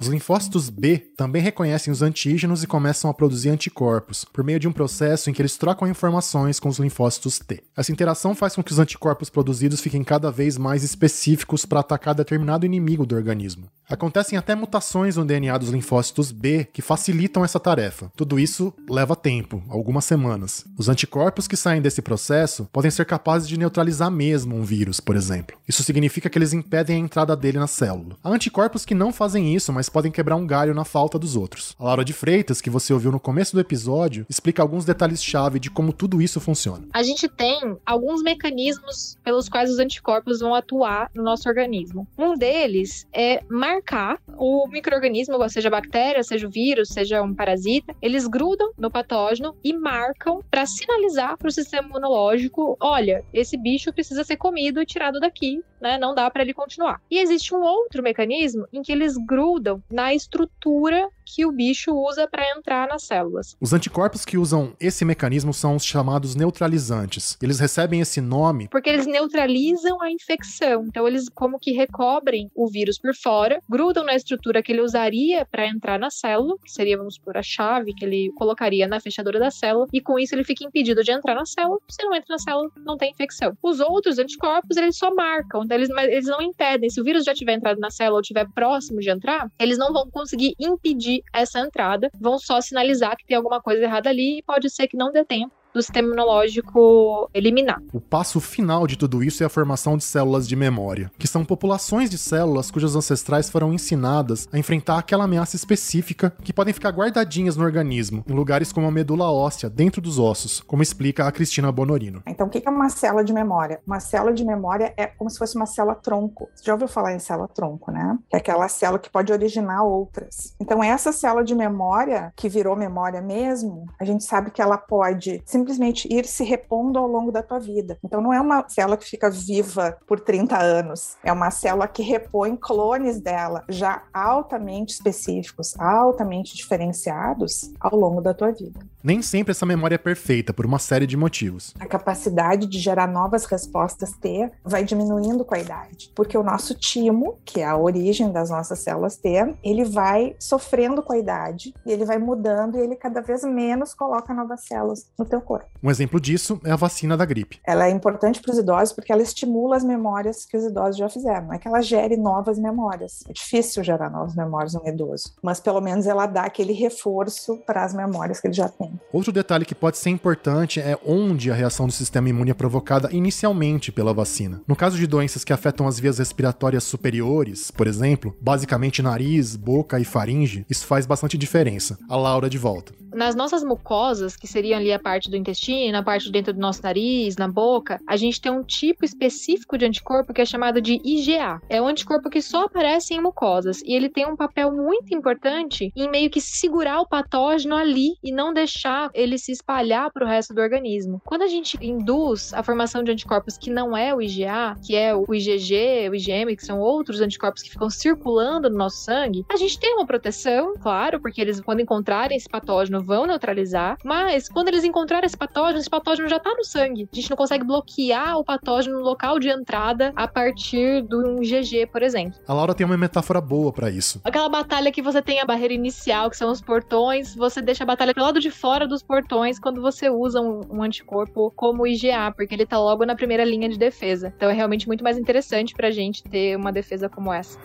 Os 0.00 0.06
linfócitos 0.06 0.70
B 0.70 0.96
também 1.14 1.42
reconhecem 1.42 1.92
os 1.92 2.00
antígenos 2.00 2.62
e 2.62 2.66
começam 2.66 3.10
a 3.10 3.14
produzir 3.14 3.50
anticorpos, 3.50 4.24
por 4.24 4.42
meio 4.42 4.58
de 4.58 4.66
um 4.66 4.72
processo 4.72 5.28
em 5.28 5.34
que 5.34 5.42
eles 5.42 5.58
trocam 5.58 5.86
informações 5.86 6.58
com 6.58 6.70
os 6.70 6.78
linfócitos 6.78 7.38
T. 7.38 7.62
Essa 7.76 7.92
interação 7.92 8.34
faz 8.34 8.56
com 8.56 8.62
que 8.62 8.72
os 8.72 8.78
anticorpos 8.78 9.28
produzidos 9.28 9.82
fiquem 9.82 10.02
cada 10.02 10.30
vez 10.30 10.56
mais 10.56 10.82
específicos 10.82 11.66
para 11.66 11.80
atacar 11.80 12.14
determinado 12.14 12.64
inimigo 12.64 13.04
do 13.04 13.14
organismo. 13.14 13.68
Acontecem 13.90 14.38
até 14.38 14.54
mutações 14.54 15.16
no 15.16 15.24
DNA 15.24 15.58
dos 15.58 15.70
linfócitos 15.70 16.30
B 16.30 16.66
que 16.72 16.80
facilitam 16.80 17.44
essa 17.44 17.58
tarefa. 17.58 18.10
Tudo 18.16 18.38
isso 18.38 18.72
leva 18.88 19.16
tempo, 19.16 19.62
algumas 19.68 20.04
semanas. 20.04 20.64
Os 20.78 20.88
anticorpos 20.88 21.48
que 21.48 21.56
saem 21.56 21.82
desse 21.82 22.00
processo 22.00 22.68
podem 22.72 22.90
ser 22.90 23.04
capazes 23.04 23.48
de 23.48 23.58
neutralizar 23.58 24.10
mesmo 24.10 24.54
um 24.54 24.62
vírus, 24.62 25.00
por 25.00 25.16
exemplo. 25.16 25.58
Isso 25.68 25.82
significa 25.82 26.30
que 26.30 26.38
eles 26.38 26.52
impedem 26.52 26.96
a 26.96 27.04
entrada 27.04 27.36
dele 27.36 27.58
na 27.58 27.66
célula. 27.66 28.16
Há 28.22 28.30
anticorpos 28.30 28.84
que 28.84 28.94
não 28.94 29.12
fazem 29.12 29.54
isso, 29.54 29.72
mas 29.72 29.89
podem 29.90 30.12
quebrar 30.12 30.36
um 30.36 30.46
galho 30.46 30.74
na 30.74 30.84
falta 30.84 31.18
dos 31.18 31.36
outros. 31.36 31.74
A 31.78 31.84
Laura 31.84 32.04
de 32.04 32.12
Freitas, 32.12 32.60
que 32.60 32.70
você 32.70 32.92
ouviu 32.92 33.12
no 33.12 33.20
começo 33.20 33.54
do 33.54 33.60
episódio, 33.60 34.24
explica 34.28 34.62
alguns 34.62 34.84
detalhes-chave 34.84 35.58
de 35.58 35.70
como 35.70 35.92
tudo 35.92 36.22
isso 36.22 36.40
funciona. 36.40 36.86
A 36.92 37.02
gente 37.02 37.28
tem 37.28 37.76
alguns 37.84 38.22
mecanismos 38.22 39.18
pelos 39.22 39.48
quais 39.48 39.70
os 39.70 39.78
anticorpos 39.78 40.40
vão 40.40 40.54
atuar 40.54 41.10
no 41.14 41.22
nosso 41.22 41.48
organismo. 41.48 42.06
Um 42.16 42.34
deles 42.36 43.06
é 43.12 43.42
marcar 43.48 44.18
o 44.36 44.66
microorganismo, 44.68 45.36
seja 45.48 45.70
bactéria, 45.70 46.22
seja 46.22 46.46
o 46.46 46.50
vírus, 46.50 46.88
seja 46.88 47.22
um 47.22 47.34
parasita, 47.34 47.94
eles 48.00 48.26
grudam 48.26 48.72
no 48.78 48.90
patógeno 48.90 49.54
e 49.64 49.72
marcam 49.72 50.42
para 50.50 50.66
sinalizar 50.66 51.36
para 51.36 51.48
o 51.48 51.52
sistema 51.52 51.88
imunológico: 51.88 52.76
olha, 52.80 53.24
esse 53.32 53.56
bicho 53.56 53.92
precisa 53.92 54.24
ser 54.24 54.36
comido 54.36 54.80
e 54.80 54.86
tirado 54.86 55.20
daqui, 55.20 55.62
né? 55.80 55.98
Não 55.98 56.14
dá 56.14 56.30
para 56.30 56.42
ele 56.42 56.54
continuar. 56.54 57.00
E 57.10 57.18
existe 57.18 57.54
um 57.54 57.62
outro 57.62 58.02
mecanismo 58.02 58.66
em 58.72 58.82
que 58.82 58.92
eles 58.92 59.16
grudam 59.16 59.82
na 59.90 60.14
estrutura 60.14 61.08
que 61.24 61.46
o 61.46 61.52
bicho 61.52 61.92
usa 61.92 62.26
para 62.26 62.50
entrar 62.56 62.88
nas 62.88 63.04
células. 63.04 63.56
Os 63.60 63.72
anticorpos 63.72 64.24
que 64.24 64.36
usam 64.36 64.72
esse 64.80 65.04
mecanismo 65.04 65.54
são 65.54 65.76
os 65.76 65.84
chamados 65.84 66.34
neutralizantes. 66.34 67.38
Eles 67.40 67.60
recebem 67.60 68.00
esse 68.00 68.20
nome 68.20 68.68
porque 68.68 68.90
eles 68.90 69.06
neutralizam 69.06 70.02
a 70.02 70.10
infecção. 70.10 70.84
Então 70.86 71.06
eles 71.06 71.28
como 71.28 71.58
que 71.58 71.72
recobrem 71.72 72.50
o 72.54 72.68
vírus 72.68 72.98
por 72.98 73.14
fora, 73.14 73.62
grudam 73.68 74.04
na 74.04 74.14
estrutura 74.14 74.62
que 74.62 74.72
ele 74.72 74.80
usaria 74.80 75.46
para 75.46 75.66
entrar 75.66 75.98
na 75.98 76.10
célula, 76.10 76.56
que 76.64 76.70
seria 76.70 76.98
vamos 76.98 77.14
supor 77.14 77.36
a 77.36 77.42
chave 77.42 77.94
que 77.94 78.04
ele 78.04 78.32
colocaria 78.36 78.88
na 78.88 79.00
fechadura 79.00 79.38
da 79.38 79.50
célula, 79.50 79.86
e 79.92 80.00
com 80.00 80.18
isso 80.18 80.34
ele 80.34 80.44
fica 80.44 80.64
impedido 80.64 81.02
de 81.02 81.12
entrar 81.12 81.34
na 81.34 81.46
célula. 81.46 81.78
Se 81.88 82.02
não 82.02 82.14
entra 82.14 82.34
na 82.34 82.38
célula, 82.38 82.70
não 82.84 82.96
tem 82.96 83.10
infecção. 83.10 83.56
Os 83.62 83.80
outros 83.80 84.18
anticorpos 84.18 84.76
eles 84.76 84.96
só 84.96 85.14
marcam, 85.14 85.66
então 85.70 85.76
eles, 85.78 86.12
eles 86.12 86.26
não 86.26 86.42
impedem. 86.42 86.90
Se 86.90 87.00
o 87.00 87.04
vírus 87.04 87.24
já 87.24 87.32
tiver 87.32 87.52
entrado 87.52 87.78
na 87.78 87.90
célula 87.90 88.16
ou 88.16 88.20
estiver 88.20 88.46
próximo 88.52 88.98
de 88.98 89.08
entrar, 89.08 89.48
eles 89.58 89.78
não 89.78 89.92
vão 89.92 90.10
conseguir 90.10 90.54
impedir 90.58 91.22
essa 91.32 91.60
entrada, 91.60 92.10
vão 92.20 92.38
só 92.38 92.60
sinalizar 92.60 93.16
que 93.16 93.24
tem 93.24 93.36
alguma 93.36 93.62
coisa 93.62 93.84
errada 93.84 94.10
ali 94.10 94.38
e 94.38 94.42
pode 94.42 94.68
ser 94.68 94.88
que 94.88 94.96
não 94.96 95.12
dê 95.12 95.24
tempo 95.24 95.59
do 95.72 95.82
sistema 95.82 96.08
imunológico 96.08 97.28
eliminar. 97.32 97.80
O 97.92 98.00
passo 98.00 98.40
final 98.40 98.86
de 98.86 98.96
tudo 98.96 99.22
isso 99.22 99.42
é 99.42 99.46
a 99.46 99.50
formação 99.50 99.96
de 99.96 100.04
células 100.04 100.48
de 100.48 100.56
memória, 100.56 101.10
que 101.18 101.28
são 101.28 101.44
populações 101.44 102.10
de 102.10 102.18
células 102.18 102.70
cujas 102.70 102.96
ancestrais 102.96 103.48
foram 103.48 103.72
ensinadas 103.72 104.48
a 104.52 104.58
enfrentar 104.58 104.98
aquela 104.98 105.24
ameaça 105.24 105.56
específica 105.56 106.32
que 106.42 106.52
podem 106.52 106.74
ficar 106.74 106.90
guardadinhas 106.90 107.56
no 107.56 107.64
organismo, 107.64 108.24
em 108.28 108.32
lugares 108.32 108.72
como 108.72 108.86
a 108.86 108.90
medula 108.90 109.30
óssea, 109.30 109.70
dentro 109.70 110.00
dos 110.00 110.18
ossos, 110.18 110.60
como 110.60 110.82
explica 110.82 111.26
a 111.26 111.32
Cristina 111.32 111.70
Bonorino. 111.70 112.22
Então, 112.26 112.46
o 112.46 112.50
que 112.50 112.62
é 112.64 112.70
uma 112.70 112.88
célula 112.88 113.24
de 113.24 113.32
memória? 113.32 113.80
Uma 113.86 114.00
célula 114.00 114.32
de 114.32 114.44
memória 114.44 114.92
é 114.96 115.06
como 115.06 115.30
se 115.30 115.38
fosse 115.38 115.56
uma 115.56 115.66
célula 115.66 115.94
tronco. 115.94 116.48
Você 116.54 116.64
já 116.64 116.72
ouviu 116.72 116.88
falar 116.88 117.14
em 117.14 117.18
célula 117.18 117.48
tronco, 117.48 117.90
né? 117.90 118.18
Que 118.28 118.36
é 118.36 118.38
aquela 118.38 118.68
célula 118.68 118.98
que 118.98 119.10
pode 119.10 119.32
originar 119.32 119.82
outras. 119.84 120.54
Então, 120.60 120.82
essa 120.82 121.12
célula 121.12 121.44
de 121.44 121.54
memória, 121.54 122.32
que 122.36 122.48
virou 122.48 122.74
memória 122.76 123.20
mesmo, 123.20 123.86
a 123.98 124.04
gente 124.04 124.24
sabe 124.24 124.50
que 124.50 124.60
ela 124.60 124.76
pode 124.76 125.42
se 125.44 125.59
simplesmente 125.60 126.08
ir 126.10 126.26
se 126.26 126.42
repondo 126.42 126.98
ao 126.98 127.06
longo 127.06 127.30
da 127.30 127.42
tua 127.42 127.58
vida. 127.58 127.98
Então 128.02 128.20
não 128.20 128.32
é 128.32 128.40
uma 128.40 128.66
célula 128.68 128.96
que 128.96 129.04
fica 129.04 129.30
viva 129.30 129.98
por 130.06 130.20
30 130.20 130.58
anos, 130.58 131.16
é 131.22 131.32
uma 131.32 131.50
célula 131.50 131.86
que 131.86 132.02
repõe 132.02 132.56
clones 132.56 133.20
dela 133.20 133.64
já 133.68 134.02
altamente 134.12 134.94
específicos, 134.94 135.78
altamente 135.78 136.56
diferenciados 136.56 137.72
ao 137.78 137.96
longo 137.96 138.20
da 138.20 138.32
tua 138.32 138.52
vida. 138.52 138.80
Nem 139.02 139.22
sempre 139.22 139.52
essa 139.52 139.64
memória 139.64 139.94
é 139.94 139.98
perfeita 139.98 140.52
por 140.52 140.66
uma 140.66 140.78
série 140.78 141.06
de 141.06 141.16
motivos. 141.16 141.72
A 141.80 141.86
capacidade 141.86 142.66
de 142.66 142.78
gerar 142.78 143.06
novas 143.06 143.46
respostas 143.46 144.12
T 144.12 144.50
vai 144.62 144.84
diminuindo 144.84 145.42
com 145.42 145.54
a 145.54 145.58
idade, 145.58 146.12
porque 146.14 146.36
o 146.36 146.42
nosso 146.42 146.74
timo, 146.74 147.38
que 147.42 147.60
é 147.60 147.64
a 147.64 147.78
origem 147.78 148.30
das 148.30 148.50
nossas 148.50 148.80
células 148.80 149.16
T, 149.16 149.56
ele 149.64 149.84
vai 149.84 150.36
sofrendo 150.38 151.02
com 151.02 151.14
a 151.14 151.18
idade 151.18 151.72
e 151.86 151.90
ele 151.90 152.04
vai 152.04 152.18
mudando 152.18 152.76
e 152.76 152.80
ele 152.82 152.94
cada 152.94 153.22
vez 153.22 153.42
menos 153.42 153.94
coloca 153.94 154.34
novas 154.34 154.66
células 154.66 155.10
no 155.18 155.24
teu 155.24 155.40
corpo. 155.40 155.66
Um 155.82 155.90
exemplo 155.90 156.20
disso 156.20 156.60
é 156.62 156.70
a 156.70 156.76
vacina 156.76 157.16
da 157.16 157.24
gripe. 157.24 157.58
Ela 157.66 157.86
é 157.86 157.90
importante 157.90 158.42
para 158.42 158.52
os 158.52 158.58
idosos 158.58 158.92
porque 158.92 159.10
ela 159.10 159.22
estimula 159.22 159.78
as 159.78 159.84
memórias 159.84 160.44
que 160.44 160.58
os 160.58 160.64
idosos 160.64 160.98
já 160.98 161.08
fizeram. 161.08 161.46
Não 161.46 161.54
é 161.54 161.58
que 161.58 161.66
ela 161.66 161.80
gere 161.80 162.18
novas 162.18 162.58
memórias. 162.58 163.24
É 163.26 163.32
difícil 163.32 163.82
gerar 163.82 164.10
novas 164.10 164.34
memórias 164.34 164.74
num 164.74 164.86
idoso, 164.86 165.34
mas 165.42 165.58
pelo 165.58 165.80
menos 165.80 166.06
ela 166.06 166.26
dá 166.26 166.42
aquele 166.42 166.74
reforço 166.74 167.56
para 167.66 167.82
as 167.82 167.94
memórias 167.94 168.40
que 168.40 168.46
ele 168.46 168.54
já 168.54 168.68
tem. 168.68 168.89
Outro 169.12 169.32
detalhe 169.32 169.64
que 169.64 169.74
pode 169.74 169.98
ser 169.98 170.10
importante 170.10 170.80
é 170.80 170.98
onde 171.04 171.50
a 171.50 171.54
reação 171.54 171.86
do 171.86 171.92
sistema 171.92 172.28
imune 172.28 172.50
é 172.50 172.54
provocada 172.54 173.08
inicialmente 173.12 173.92
pela 173.92 174.14
vacina. 174.14 174.62
No 174.66 174.76
caso 174.76 174.96
de 174.96 175.06
doenças 175.06 175.44
que 175.44 175.52
afetam 175.52 175.86
as 175.86 175.98
vias 175.98 176.18
respiratórias 176.18 176.84
superiores, 176.84 177.70
por 177.70 177.86
exemplo, 177.86 178.36
basicamente 178.40 179.02
nariz, 179.02 179.56
boca 179.56 179.98
e 179.98 180.04
faringe, 180.04 180.64
isso 180.68 180.86
faz 180.86 181.06
bastante 181.06 181.36
diferença. 181.36 181.98
A 182.08 182.16
Laura 182.16 182.48
de 182.48 182.58
volta. 182.58 182.92
Nas 183.12 183.34
nossas 183.34 183.64
mucosas, 183.64 184.36
que 184.36 184.46
seriam 184.46 184.78
ali 184.78 184.92
a 184.92 184.98
parte 184.98 185.28
do 185.28 185.36
intestino, 185.36 185.98
a 185.98 186.02
parte 186.02 186.26
de 186.26 186.32
dentro 186.32 186.52
do 186.52 186.60
nosso 186.60 186.80
nariz, 186.82 187.36
na 187.36 187.48
boca, 187.48 188.00
a 188.06 188.16
gente 188.16 188.40
tem 188.40 188.52
um 188.52 188.62
tipo 188.62 189.04
específico 189.04 189.76
de 189.76 189.84
anticorpo 189.84 190.32
que 190.32 190.40
é 190.40 190.44
chamado 190.46 190.80
de 190.80 191.00
IgA. 191.04 191.60
É 191.68 191.82
um 191.82 191.88
anticorpo 191.88 192.30
que 192.30 192.40
só 192.40 192.66
aparece 192.66 193.14
em 193.14 193.20
mucosas 193.20 193.82
e 193.82 193.94
ele 193.94 194.08
tem 194.08 194.26
um 194.26 194.36
papel 194.36 194.70
muito 194.70 195.12
importante 195.12 195.92
em 195.96 196.08
meio 196.08 196.30
que 196.30 196.40
segurar 196.40 197.00
o 197.00 197.08
patógeno 197.08 197.74
ali 197.74 198.12
e 198.22 198.30
não 198.30 198.54
deixar 198.54 198.79
ele 199.14 199.38
se 199.38 199.52
espalhar 199.52 200.10
para 200.10 200.24
o 200.24 200.28
resto 200.28 200.54
do 200.54 200.60
organismo. 200.60 201.20
Quando 201.24 201.42
a 201.42 201.48
gente 201.48 201.78
induz 201.80 202.52
a 202.54 202.62
formação 202.62 203.02
de 203.02 203.12
anticorpos 203.12 203.58
que 203.58 203.70
não 203.70 203.96
é 203.96 204.14
o 204.14 204.22
IgA, 204.22 204.76
que 204.84 204.96
é 204.96 205.14
o 205.14 205.24
IgG, 205.32 206.08
o 206.10 206.14
IgM, 206.14 206.56
que 206.56 206.64
são 206.64 206.78
outros 206.80 207.20
anticorpos 207.20 207.62
que 207.62 207.70
ficam 207.70 207.90
circulando 207.90 208.70
no 208.70 208.76
nosso 208.76 208.98
sangue, 208.98 209.44
a 209.50 209.56
gente 209.56 209.78
tem 209.78 209.94
uma 209.94 210.06
proteção, 210.06 210.74
claro, 210.80 211.20
porque 211.20 211.40
eles 211.40 211.60
quando 211.60 211.80
encontrarem 211.80 212.36
esse 212.36 212.48
patógeno 212.48 213.02
vão 213.02 213.26
neutralizar, 213.26 213.98
mas 214.04 214.48
quando 214.48 214.68
eles 214.68 214.84
encontrarem 214.84 215.26
esse 215.26 215.36
patógeno, 215.36 215.78
esse 215.78 215.90
patógeno 215.90 216.28
já 216.28 216.36
está 216.36 216.50
no 216.54 216.64
sangue. 216.64 217.08
A 217.12 217.16
gente 217.16 217.30
não 217.30 217.36
consegue 217.36 217.64
bloquear 217.64 218.38
o 218.38 218.44
patógeno 218.44 218.98
no 218.98 219.04
local 219.04 219.38
de 219.38 219.48
entrada 219.48 220.12
a 220.16 220.26
partir 220.26 221.02
do 221.02 221.20
um 221.20 221.42
IgG, 221.42 221.86
por 221.86 222.02
exemplo. 222.02 222.38
A 222.46 222.54
Laura 222.54 222.74
tem 222.74 222.86
uma 222.86 222.96
metáfora 222.96 223.40
boa 223.40 223.72
para 223.72 223.90
isso. 223.90 224.20
Aquela 224.24 224.48
batalha 224.48 224.92
que 224.92 225.02
você 225.02 225.20
tem 225.20 225.40
a 225.40 225.44
barreira 225.44 225.74
inicial, 225.74 226.30
que 226.30 226.36
são 226.36 226.50
os 226.50 226.60
portões, 226.60 227.34
você 227.34 227.60
deixa 227.60 227.84
a 227.84 227.86
batalha 227.86 228.14
pro 228.14 228.22
lado 228.22 228.40
de 228.40 228.50
fora 228.50 228.69
dos 228.78 229.02
portões 229.02 229.58
quando 229.58 229.80
você 229.80 230.08
usa 230.08 230.40
um, 230.40 230.60
um 230.70 230.82
anticorpo 230.82 231.52
como 231.56 231.86
IgA, 231.86 232.32
porque 232.36 232.54
ele 232.54 232.66
tá 232.66 232.78
logo 232.78 233.04
na 233.04 233.14
primeira 233.14 233.44
linha 233.44 233.68
de 233.68 233.78
defesa. 233.78 234.32
Então 234.36 234.48
é 234.48 234.52
realmente 234.52 234.86
muito 234.86 235.04
mais 235.04 235.18
interessante 235.18 235.74
pra 235.74 235.90
gente 235.90 236.22
ter 236.22 236.56
uma 236.56 236.72
defesa 236.72 237.08
como 237.08 237.32
essa. 237.32 237.58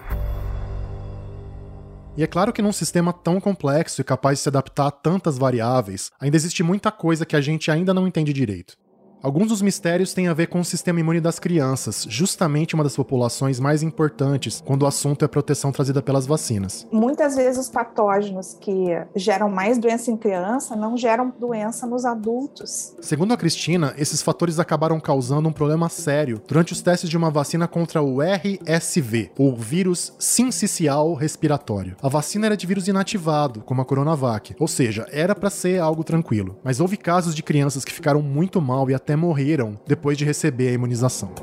E 2.17 2.23
é 2.23 2.27
claro 2.27 2.53
que 2.53 2.61
num 2.61 2.71
sistema 2.71 3.11
tão 3.11 3.41
complexo 3.41 3.99
e 3.99 4.03
capaz 4.03 4.37
de 4.37 4.43
se 4.43 4.49
adaptar 4.49 4.87
a 4.87 4.91
tantas 4.91 5.37
variáveis, 5.37 6.11
ainda 6.19 6.37
existe 6.37 6.63
muita 6.63 6.89
coisa 6.89 7.25
que 7.25 7.35
a 7.35 7.41
gente 7.41 7.69
ainda 7.69 7.93
não 7.93 8.07
entende 8.07 8.31
direito. 8.31 8.77
Alguns 9.21 9.49
dos 9.49 9.61
mistérios 9.61 10.13
têm 10.13 10.27
a 10.27 10.33
ver 10.33 10.47
com 10.47 10.59
o 10.59 10.65
sistema 10.65 10.99
imune 10.99 11.19
das 11.19 11.39
crianças, 11.39 12.05
justamente 12.07 12.75
uma 12.75 12.83
das 12.83 12.95
populações 12.95 13.59
mais 13.59 13.81
importantes 13.81 14.61
quando 14.63 14.83
o 14.83 14.85
assunto 14.85 15.25
é 15.25 15.27
proteção 15.27 15.71
trazida 15.71 16.01
pelas 16.01 16.27
vacinas. 16.27 16.87
Muitas 16.91 17.35
vezes 17.35 17.57
os 17.59 17.69
patógenos 17.69 18.55
que 18.59 18.85
geram 19.15 19.49
mais 19.49 19.77
doença 19.77 20.11
em 20.11 20.17
criança 20.17 20.75
não 20.75 20.95
geram 20.95 21.33
doença 21.39 21.87
nos 21.87 22.05
adultos. 22.05 22.95
Segundo 23.01 23.33
a 23.33 23.37
Cristina, 23.37 23.93
esses 23.97 24.21
fatores 24.21 24.59
acabaram 24.59 24.99
causando 24.99 25.49
um 25.49 25.53
problema 25.53 25.89
sério 25.89 26.41
durante 26.47 26.73
os 26.73 26.81
testes 26.81 27.09
de 27.09 27.17
uma 27.17 27.31
vacina 27.31 27.67
contra 27.67 28.01
o 28.01 28.19
RSV, 28.21 29.31
ou 29.37 29.55
vírus 29.55 30.13
sincicial 30.19 31.13
respiratório. 31.13 31.95
A 32.01 32.09
vacina 32.09 32.45
era 32.45 32.57
de 32.57 32.67
vírus 32.67 32.87
inativado, 32.87 33.61
como 33.61 33.81
a 33.81 33.85
Coronavac, 33.85 34.55
ou 34.59 34.67
seja, 34.67 35.07
era 35.11 35.33
para 35.33 35.49
ser 35.49 35.79
algo 35.79 36.03
tranquilo. 36.03 36.57
Mas 36.63 36.79
houve 36.79 36.97
casos 36.97 37.33
de 37.33 37.41
crianças 37.43 37.83
que 37.83 37.91
ficaram 37.91 38.21
muito 38.21 38.61
mal 38.61 38.89
e 38.89 38.93
até 38.93 39.04
morreram 39.13 39.77
depois 39.85 40.17
de 40.17 40.23
receber 40.23 40.69
a 40.69 40.71
imunização. 40.71 41.33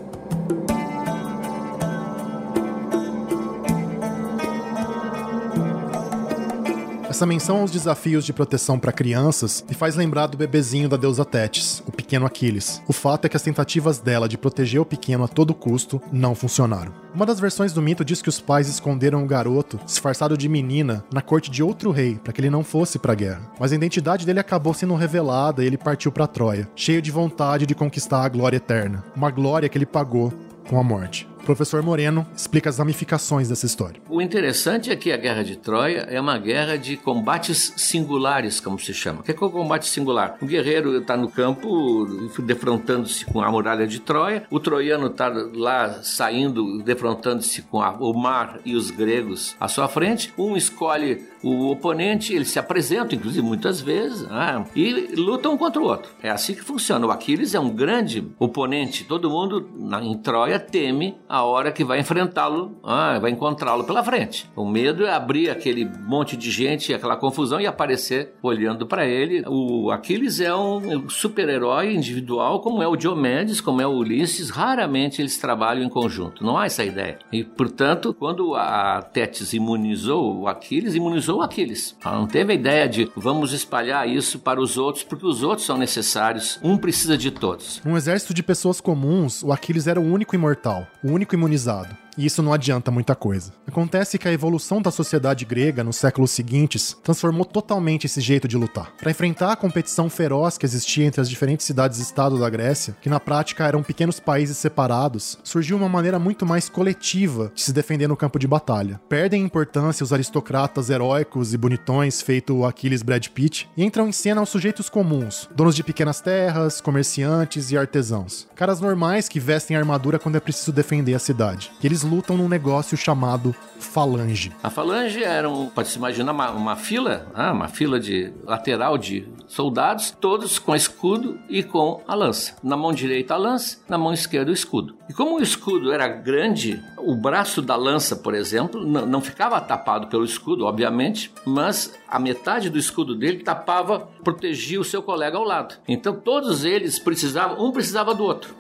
Essa 7.12 7.26
menção 7.26 7.58
aos 7.58 7.70
desafios 7.70 8.24
de 8.24 8.32
proteção 8.32 8.78
para 8.78 8.90
crianças 8.90 9.62
me 9.68 9.74
faz 9.74 9.94
lembrar 9.94 10.28
do 10.28 10.36
bebezinho 10.38 10.88
da 10.88 10.96
deusa 10.96 11.26
Tétis, 11.26 11.82
o 11.86 11.92
pequeno 12.12 12.26
Aquiles. 12.26 12.82
O 12.86 12.92
fato 12.92 13.24
é 13.24 13.28
que 13.28 13.36
as 13.36 13.42
tentativas 13.42 13.98
dela 13.98 14.28
de 14.28 14.36
proteger 14.36 14.78
o 14.78 14.84
pequeno 14.84 15.24
a 15.24 15.28
todo 15.28 15.54
custo 15.54 15.98
não 16.12 16.34
funcionaram. 16.34 16.92
Uma 17.14 17.24
das 17.24 17.40
versões 17.40 17.72
do 17.72 17.80
mito 17.80 18.04
diz 18.04 18.20
que 18.20 18.28
os 18.28 18.38
pais 18.38 18.68
esconderam 18.68 19.24
o 19.24 19.26
garoto, 19.26 19.80
disfarçado 19.86 20.36
de 20.36 20.46
menina, 20.46 21.02
na 21.10 21.22
corte 21.22 21.50
de 21.50 21.62
outro 21.62 21.90
rei, 21.90 22.16
para 22.22 22.32
que 22.34 22.40
ele 22.42 22.50
não 22.50 22.62
fosse 22.62 22.98
para 22.98 23.12
a 23.12 23.16
guerra. 23.16 23.50
Mas 23.58 23.72
a 23.72 23.76
identidade 23.76 24.26
dele 24.26 24.40
acabou 24.40 24.74
sendo 24.74 24.94
revelada 24.94 25.64
e 25.64 25.66
ele 25.66 25.78
partiu 25.78 26.12
para 26.12 26.26
Troia, 26.26 26.68
cheio 26.76 27.00
de 27.00 27.10
vontade 27.10 27.64
de 27.64 27.74
conquistar 27.74 28.22
a 28.22 28.28
glória 28.28 28.58
eterna. 28.58 29.02
Uma 29.16 29.30
glória 29.30 29.68
que 29.68 29.78
ele 29.78 29.86
pagou 29.86 30.32
com 30.68 30.78
a 30.78 30.82
morte. 30.82 31.26
O 31.42 31.44
professor 31.44 31.82
Moreno 31.82 32.24
explica 32.36 32.70
as 32.70 32.78
ramificações 32.78 33.48
dessa 33.48 33.66
história. 33.66 34.00
O 34.08 34.22
interessante 34.22 34.92
é 34.92 34.96
que 34.96 35.10
a 35.10 35.16
Guerra 35.16 35.42
de 35.42 35.56
Troia 35.56 36.06
é 36.08 36.20
uma 36.20 36.38
guerra 36.38 36.78
de 36.78 36.96
combates 36.96 37.74
singulares, 37.76 38.60
como 38.60 38.78
se 38.78 38.94
chama. 38.94 39.20
O 39.20 39.22
que 39.24 39.32
é, 39.32 39.34
é 39.34 39.44
o 39.44 39.50
combate 39.50 39.88
singular? 39.88 40.36
O 40.40 40.46
guerreiro 40.46 40.96
está 40.96 41.16
no 41.16 41.28
campo 41.28 42.06
defrontando-se 42.38 43.24
com 43.24 43.42
a 43.42 43.50
muralha 43.50 43.88
de 43.88 43.98
Troia, 43.98 44.44
o 44.52 44.60
troiano 44.60 45.08
está 45.08 45.32
lá 45.52 46.00
saindo, 46.04 46.80
defrontando-se 46.84 47.62
com 47.62 47.82
a, 47.82 47.90
o 47.90 48.14
mar 48.14 48.60
e 48.64 48.76
os 48.76 48.92
gregos 48.92 49.56
à 49.58 49.66
sua 49.66 49.88
frente. 49.88 50.32
Um 50.38 50.56
escolhe 50.56 51.26
o 51.42 51.70
oponente, 51.70 52.32
eles 52.32 52.50
se 52.50 52.58
apresentam, 52.58 53.18
inclusive 53.18 53.44
muitas 53.44 53.80
vezes, 53.80 54.24
ah, 54.30 54.64
e 54.76 55.12
lutam 55.16 55.54
um 55.54 55.58
contra 55.58 55.82
o 55.82 55.84
outro. 55.84 56.12
É 56.22 56.30
assim 56.30 56.54
que 56.54 56.62
funciona. 56.62 57.04
O 57.04 57.10
Aquiles 57.10 57.52
é 57.52 57.58
um 57.58 57.70
grande 57.70 58.24
oponente. 58.38 59.04
Todo 59.04 59.28
mundo 59.28 59.68
na, 59.76 60.00
em 60.00 60.16
Troia 60.18 60.60
teme 60.60 61.16
a 61.32 61.42
hora 61.44 61.72
que 61.72 61.82
vai 61.82 61.98
enfrentá-lo, 61.98 62.78
ah, 62.84 63.18
vai 63.18 63.30
encontrá-lo 63.30 63.84
pela 63.84 64.04
frente. 64.04 64.50
O 64.54 64.66
medo 64.66 65.06
é 65.06 65.14
abrir 65.14 65.48
aquele 65.48 65.86
monte 65.86 66.36
de 66.36 66.50
gente, 66.50 66.92
aquela 66.92 67.16
confusão 67.16 67.58
e 67.58 67.66
aparecer 67.66 68.34
olhando 68.42 68.86
para 68.86 69.06
ele. 69.06 69.42
O 69.48 69.90
Aquiles 69.90 70.40
é 70.40 70.54
um 70.54 71.08
super-herói 71.08 71.94
individual, 71.94 72.60
como 72.60 72.82
é 72.82 72.86
o 72.86 72.96
Diomedes, 72.96 73.62
como 73.62 73.80
é 73.80 73.86
o 73.86 73.92
Ulisses. 73.92 74.50
Raramente 74.50 75.22
eles 75.22 75.38
trabalham 75.38 75.82
em 75.82 75.88
conjunto. 75.88 76.44
Não 76.44 76.58
há 76.58 76.66
essa 76.66 76.84
ideia. 76.84 77.18
E, 77.32 77.42
portanto, 77.42 78.12
quando 78.12 78.54
a 78.54 79.00
Tétis 79.00 79.54
imunizou 79.54 80.42
o 80.42 80.48
Aquiles, 80.48 80.94
imunizou 80.94 81.38
o 81.38 81.42
Aquiles. 81.42 81.96
Ela 82.04 82.18
não 82.18 82.26
teve 82.26 82.52
a 82.52 82.56
ideia 82.56 82.86
de 82.86 83.10
vamos 83.16 83.54
espalhar 83.54 84.06
isso 84.06 84.38
para 84.38 84.60
os 84.60 84.76
outros, 84.76 85.02
porque 85.02 85.24
os 85.24 85.42
outros 85.42 85.66
são 85.66 85.78
necessários. 85.78 86.60
Um 86.62 86.76
precisa 86.76 87.16
de 87.16 87.30
todos. 87.30 87.80
Um 87.86 87.96
exército 87.96 88.34
de 88.34 88.42
pessoas 88.42 88.82
comuns, 88.82 89.42
o 89.42 89.50
Aquiles 89.50 89.86
era 89.86 89.98
o 89.98 90.04
único 90.04 90.34
imortal, 90.34 90.86
o 91.02 91.08
único 91.08 91.21
único 91.22 91.36
imunizado 91.36 92.01
e 92.16 92.26
isso 92.26 92.42
não 92.42 92.52
adianta 92.52 92.90
muita 92.90 93.14
coisa. 93.14 93.52
Acontece 93.66 94.18
que 94.18 94.28
a 94.28 94.32
evolução 94.32 94.82
da 94.82 94.90
sociedade 94.90 95.44
grega 95.44 95.84
nos 95.84 95.96
séculos 95.96 96.30
seguintes 96.30 96.96
transformou 97.02 97.44
totalmente 97.44 98.06
esse 98.06 98.20
jeito 98.20 98.46
de 98.46 98.56
lutar. 98.56 98.92
Para 98.98 99.10
enfrentar 99.10 99.52
a 99.52 99.56
competição 99.56 100.10
feroz 100.10 100.58
que 100.58 100.66
existia 100.66 101.04
entre 101.04 101.20
as 101.20 101.28
diferentes 101.28 101.66
cidades-estado 101.66 102.38
da 102.38 102.50
Grécia, 102.50 102.96
que 103.00 103.08
na 103.08 103.20
prática 103.20 103.66
eram 103.66 103.82
pequenos 103.82 104.20
países 104.20 104.58
separados, 104.58 105.38
surgiu 105.42 105.76
uma 105.76 105.88
maneira 105.88 106.18
muito 106.18 106.44
mais 106.44 106.68
coletiva 106.68 107.50
de 107.54 107.62
se 107.62 107.72
defender 107.72 108.08
no 108.08 108.16
campo 108.16 108.38
de 108.38 108.46
batalha. 108.46 109.00
Perdem 109.08 109.42
importância 109.42 110.04
os 110.04 110.12
aristocratas 110.12 110.90
heróicos 110.90 111.54
e 111.54 111.58
bonitões, 111.58 112.20
feito 112.20 112.54
o 112.56 112.66
Aquiles 112.66 113.02
Brad 113.02 113.26
Pitt, 113.28 113.68
e 113.76 113.84
entram 113.84 114.08
em 114.08 114.12
cena 114.12 114.42
os 114.42 114.48
sujeitos 114.48 114.88
comuns, 114.88 115.48
donos 115.54 115.74
de 115.74 115.82
pequenas 115.82 116.20
terras, 116.20 116.80
comerciantes 116.80 117.70
e 117.70 117.76
artesãos. 117.76 118.46
Caras 118.54 118.80
normais 118.80 119.28
que 119.28 119.40
vestem 119.40 119.76
armadura 119.76 120.18
quando 120.18 120.36
é 120.36 120.40
preciso 120.40 120.72
defender 120.72 121.14
a 121.14 121.18
cidade. 121.18 121.70
E 121.82 121.86
eles 121.86 122.01
lutam 122.02 122.36
num 122.36 122.48
negócio 122.48 122.96
chamado 122.96 123.54
falange. 123.78 124.52
A 124.62 124.70
falange 124.70 125.22
era, 125.22 125.48
um, 125.48 125.66
pode 125.66 125.88
se 125.88 125.98
imaginar, 125.98 126.32
uma, 126.32 126.50
uma 126.50 126.76
fila, 126.76 127.26
ah, 127.34 127.52
uma 127.52 127.68
fila 127.68 127.98
de 127.98 128.32
lateral 128.44 128.96
de 128.96 129.26
soldados, 129.48 130.10
todos 130.10 130.58
com 130.58 130.74
escudo 130.74 131.38
e 131.48 131.62
com 131.62 132.00
a 132.06 132.14
lança. 132.14 132.56
Na 132.62 132.76
mão 132.76 132.92
direita 132.92 133.34
a 133.34 133.36
lança, 133.36 133.78
na 133.88 133.98
mão 133.98 134.12
esquerda 134.12 134.50
o 134.50 134.54
escudo. 134.54 134.96
E 135.08 135.12
como 135.12 135.36
o 135.36 135.42
escudo 135.42 135.92
era 135.92 136.08
grande, 136.08 136.82
o 136.96 137.14
braço 137.14 137.60
da 137.60 137.76
lança, 137.76 138.16
por 138.16 138.34
exemplo, 138.34 138.82
não 138.84 139.20
ficava 139.20 139.60
tapado 139.60 140.06
pelo 140.06 140.24
escudo, 140.24 140.64
obviamente, 140.64 141.32
mas 141.44 141.94
a 142.08 142.18
metade 142.18 142.70
do 142.70 142.78
escudo 142.78 143.14
dele 143.14 143.42
tapava, 143.42 144.08
protegia 144.22 144.80
o 144.80 144.84
seu 144.84 145.02
colega 145.02 145.36
ao 145.36 145.44
lado. 145.44 145.74
Então 145.86 146.14
todos 146.14 146.64
eles 146.64 146.98
precisavam, 146.98 147.62
um 147.62 147.72
precisava 147.72 148.14
do 148.14 148.24
outro. 148.24 148.54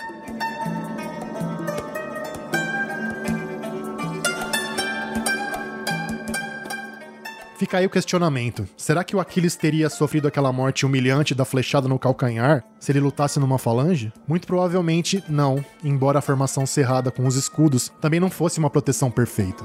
Fica 7.62 7.78
aí 7.78 7.86
o 7.86 7.90
questionamento: 7.90 8.68
será 8.76 9.04
que 9.04 9.14
o 9.14 9.20
Aquiles 9.20 9.54
teria 9.54 9.88
sofrido 9.88 10.26
aquela 10.26 10.52
morte 10.52 10.84
humilhante 10.84 11.32
da 11.32 11.44
flechada 11.44 11.86
no 11.86 11.96
calcanhar 11.96 12.64
se 12.80 12.90
ele 12.90 12.98
lutasse 12.98 13.38
numa 13.38 13.56
falange? 13.56 14.12
Muito 14.26 14.48
provavelmente 14.48 15.22
não, 15.28 15.64
embora 15.84 16.18
a 16.18 16.22
formação 16.22 16.66
cerrada 16.66 17.12
com 17.12 17.24
os 17.24 17.36
escudos 17.36 17.92
também 18.00 18.18
não 18.18 18.28
fosse 18.28 18.58
uma 18.58 18.68
proteção 18.68 19.12
perfeita. 19.12 19.62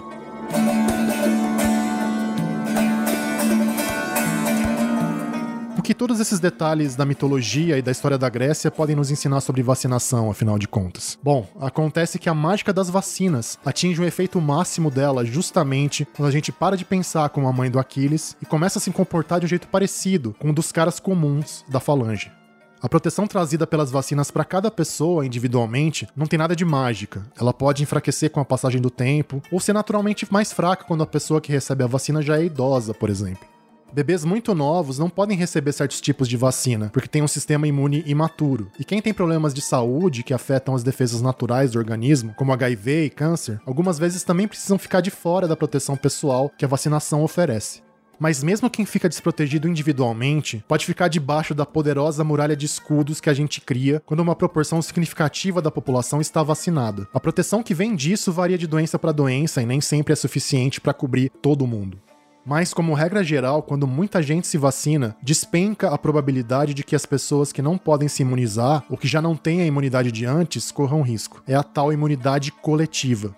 Que 5.88 5.94
todos 5.94 6.20
esses 6.20 6.42
detalhes 6.42 6.98
da 6.98 7.06
mitologia 7.06 7.78
e 7.78 7.82
da 7.82 7.94
história 7.94 8.18
da 8.18 8.28
Grécia 8.28 8.70
podem 8.70 8.94
nos 8.94 9.10
ensinar 9.10 9.40
sobre 9.40 9.64
vacinação, 9.64 10.30
afinal 10.30 10.60
de 10.60 10.68
contas? 10.68 11.18
Bom, 11.24 11.48
acontece 11.62 12.20
que 12.20 12.28
a 12.28 12.34
mágica 12.34 12.74
das 12.74 12.90
vacinas 12.90 13.58
atinge 13.66 14.02
o 14.02 14.04
efeito 14.04 14.42
máximo 14.42 14.92
dela 14.92 15.24
justamente 15.24 16.06
quando 16.14 16.28
a 16.28 16.32
gente 16.32 16.52
para 16.52 16.76
de 16.76 16.84
pensar 16.84 17.30
como 17.30 17.48
a 17.48 17.54
mãe 17.54 17.72
do 17.72 17.80
Aquiles 17.80 18.36
e 18.42 18.46
começa 18.46 18.80
a 18.80 18.82
se 18.82 18.92
comportar 18.92 19.40
de 19.40 19.46
um 19.46 19.48
jeito 19.48 19.70
parecido 19.70 20.36
com 20.38 20.50
um 20.50 20.54
dos 20.54 20.74
caras 20.74 21.00
comuns 21.00 21.64
da 21.70 21.80
falange. 21.80 22.30
A 22.82 22.90
proteção 22.90 23.26
trazida 23.26 23.66
pelas 23.66 23.90
vacinas 23.90 24.30
para 24.30 24.44
cada 24.44 24.70
pessoa 24.70 25.26
individualmente 25.26 26.06
não 26.18 26.28
tem 26.28 26.38
nada 26.38 26.54
de 26.54 26.66
mágica. 26.66 27.26
Ela 27.40 27.54
pode 27.54 27.82
enfraquecer 27.82 28.30
com 28.30 28.42
a 28.42 28.46
passagem 28.46 28.82
do 28.82 28.90
tempo 28.90 29.42
ou 29.50 29.62
ser 29.62 29.72
naturalmente 29.72 30.28
mais 30.30 30.52
fraca 30.52 30.84
quando 30.84 31.04
a 31.04 31.08
pessoa 31.08 31.40
que 31.40 31.54
recebe 31.54 31.86
a 31.86 31.88
vacina 31.88 32.22
já 32.22 32.38
é 32.38 32.44
idosa, 32.44 32.94
por 32.94 33.10
exemplo. 33.10 33.48
Bebês 33.94 34.26
muito 34.26 34.54
novos 34.54 35.00
não 35.00 35.10
podem 35.10 35.38
receber 35.38 35.72
certos 35.72 36.02
tipos 36.02 36.28
de 36.28 36.38
vacina, 36.38 36.90
porque 36.92 37.08
tem 37.08 37.24
um 37.24 37.28
sistema 37.28 37.68
imune 37.68 38.04
imaturo. 38.06 38.70
E 38.80 38.84
quem 38.84 39.02
tem 39.02 39.14
problemas 39.14 39.54
de 39.54 39.62
saúde 39.62 40.24
que 40.24 40.34
afetam 40.34 40.76
as 40.76 40.84
defesas 40.84 41.22
naturais 41.22 41.72
do 41.72 41.80
organismo, 41.80 42.34
como 42.36 42.52
HIV 42.54 43.06
e 43.06 43.10
câncer, 43.10 43.60
algumas 43.66 43.98
vezes 43.98 44.24
também 44.24 44.48
precisam 44.48 44.78
ficar 44.78 45.02
de 45.02 45.10
fora 45.10 45.48
da 45.48 45.56
proteção 45.56 45.96
pessoal 45.96 46.52
que 46.58 46.66
a 46.66 46.68
vacinação 46.68 47.24
oferece. 47.24 47.82
Mas 48.20 48.44
mesmo 48.44 48.70
quem 48.70 48.86
fica 48.86 49.08
desprotegido 49.08 49.68
individualmente 49.68 50.64
pode 50.68 50.86
ficar 50.86 51.08
debaixo 51.08 51.54
da 51.54 51.66
poderosa 51.66 52.24
muralha 52.24 52.56
de 52.56 52.66
escudos 52.66 53.22
que 53.22 53.30
a 53.30 53.34
gente 53.34 53.62
cria 53.62 54.02
quando 54.06 54.22
uma 54.22 54.36
proporção 54.36 54.82
significativa 54.82 55.62
da 55.62 55.70
população 55.70 56.20
está 56.20 56.42
vacinada. 56.42 57.08
A 57.14 57.20
proteção 57.20 57.62
que 57.62 57.76
vem 57.76 57.96
disso 57.96 58.32
varia 58.32 58.58
de 58.58 58.66
doença 58.66 58.98
para 58.98 59.12
doença 59.12 59.62
e 59.62 59.66
nem 59.66 59.80
sempre 59.80 60.14
é 60.14 60.16
suficiente 60.16 60.82
para 60.82 60.94
cobrir 60.94 61.30
todo 61.42 61.68
mundo. 61.68 62.00
Mas, 62.50 62.74
como 62.74 62.94
regra 62.94 63.26
geral, 63.26 63.62
quando 63.62 63.86
muita 63.86 64.24
gente 64.24 64.48
se 64.48 64.58
vacina, 64.58 65.18
despenca 65.22 65.90
a 65.90 65.98
probabilidade 65.98 66.74
de 66.74 66.82
que 66.82 66.96
as 66.96 67.06
pessoas 67.06 67.52
que 67.52 67.62
não 67.62 67.78
podem 67.78 68.08
se 68.08 68.22
imunizar 68.22 68.86
ou 68.90 68.96
que 68.96 69.06
já 69.06 69.22
não 69.22 69.36
têm 69.36 69.60
a 69.60 69.66
imunidade 69.66 70.14
de 70.14 70.26
antes 70.26 70.72
corram 70.72 71.02
risco. 71.02 71.44
É 71.46 71.56
a 71.56 71.62
tal 71.62 71.92
imunidade 71.92 72.54
coletiva. 72.54 73.36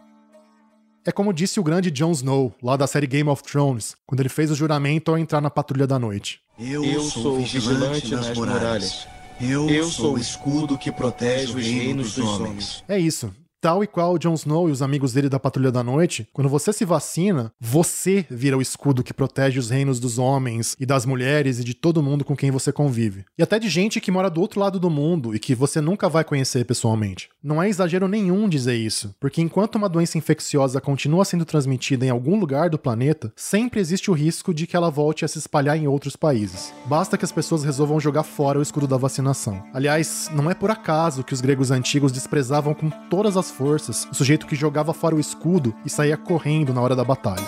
É 1.04 1.12
como 1.12 1.34
disse 1.34 1.60
o 1.60 1.64
grande 1.64 1.90
Jon 1.90 2.12
Snow, 2.12 2.54
lá 2.62 2.78
da 2.78 2.86
série 2.86 3.08
Game 3.08 3.28
of 3.28 3.42
Thrones, 3.42 3.96
quando 4.06 4.20
ele 4.20 4.30
fez 4.30 4.52
o 4.52 4.56
juramento 4.56 5.10
ao 5.10 5.18
entrar 5.18 5.42
na 5.42 5.50
Patrulha 5.50 5.88
da 5.88 5.98
Noite. 5.98 6.40
Eu, 6.60 6.86
Eu 6.86 7.02
sou 7.02 7.38
o 7.38 7.40
vigilante 7.40 8.12
das 8.12 8.38
muralhas. 8.38 9.08
Eu, 9.42 9.68
Eu 9.72 9.86
sou 9.86 10.18
o 10.18 10.20
escudo 10.20 10.78
que 10.78 10.92
protege 10.92 11.58
os 11.58 11.66
reinos 11.66 12.14
dos 12.14 12.40
homens. 12.40 12.84
É 12.88 13.00
isso. 13.00 13.34
Tal 13.62 13.84
e 13.84 13.88
qual 13.88 14.14
o 14.14 14.18
Jon 14.18 14.36
Snow 14.36 14.70
e 14.70 14.72
os 14.72 14.82
amigos 14.82 15.12
dele 15.12 15.28
da 15.28 15.38
Patrulha 15.38 15.70
da 15.70 15.84
Noite, 15.84 16.30
quando 16.32 16.48
você 16.48 16.72
se 16.72 16.86
vacina, 16.86 17.52
você 17.60 18.26
vira 18.30 18.58
o 18.58 18.62
escudo 18.62 19.04
que 19.04 19.14
protege 19.14 19.60
os 19.60 19.70
reinos 19.70 20.00
dos 20.00 20.18
homens 20.18 20.78
e 20.80 20.86
das 20.86 21.06
mulheres 21.06 21.60
e 21.60 21.64
de 21.66 21.74
todo 21.74 22.02
mundo 22.02 22.24
com 22.24 22.38
quem 22.38 22.52
você 22.52 22.72
convive. 22.72 23.26
E 23.38 23.44
até 23.44 23.60
de 23.60 23.68
gente 23.68 24.00
que 24.00 24.12
mora 24.12 24.30
do 24.30 24.40
outro 24.40 24.62
lado 24.62 24.80
do 24.80 24.90
mundo 24.90 25.36
e 25.36 25.40
que 25.40 25.54
você 25.54 25.82
nunca 25.82 26.08
vai 26.08 26.24
conhecer 26.24 26.64
pessoalmente. 26.64 27.28
Não 27.44 27.62
é 27.62 27.68
exagero 27.68 28.08
nenhum 28.08 28.48
dizer 28.48 28.78
isso, 28.78 29.14
porque 29.20 29.42
enquanto 29.42 29.76
uma 29.76 29.90
doença 29.90 30.18
infecciosa 30.18 30.80
continua 30.80 31.26
sendo 31.26 31.44
transmitida 31.44 32.06
em 32.06 32.10
algum 32.10 32.40
lugar 32.40 32.70
do 32.70 32.80
planeta, 32.80 33.30
sempre 33.36 33.82
existe 33.82 34.10
o 34.10 34.14
risco 34.14 34.54
de 34.54 34.68
que 34.68 34.78
ela 34.78 34.90
volte 34.90 35.26
a 35.26 35.28
se 35.28 35.38
espalhar 35.38 35.78
em 35.78 35.86
outros 35.86 36.16
países. 36.16 36.74
Basta 36.86 37.18
que 37.18 37.26
as 37.26 37.32
pessoas 37.34 37.66
resolvam 37.66 38.00
jogar 38.00 38.24
fora 38.24 38.58
o 38.58 38.62
escudo 38.62 38.88
da 38.88 38.96
vacinação. 38.96 39.62
Aliás, 39.74 40.32
não 40.34 40.50
é 40.50 40.54
por 40.54 40.72
acaso 40.72 41.26
que 41.26 41.34
os 41.34 41.42
gregos 41.42 41.72
antigos 41.72 42.14
desprezavam 42.14 42.74
com 42.74 42.90
todas 43.10 43.36
as 43.36 43.49
forças, 43.50 44.08
o 44.12 44.16
sujeito 44.16 44.48
que 44.48 44.56
jogava 44.56 44.94
fora 44.94 45.16
o 45.16 45.20
escudo 45.20 45.74
e 45.86 45.90
saía 45.90 46.18
correndo 46.18 46.74
na 46.74 46.82
hora 46.82 46.96
da 46.96 47.04
batalha. 47.04 47.46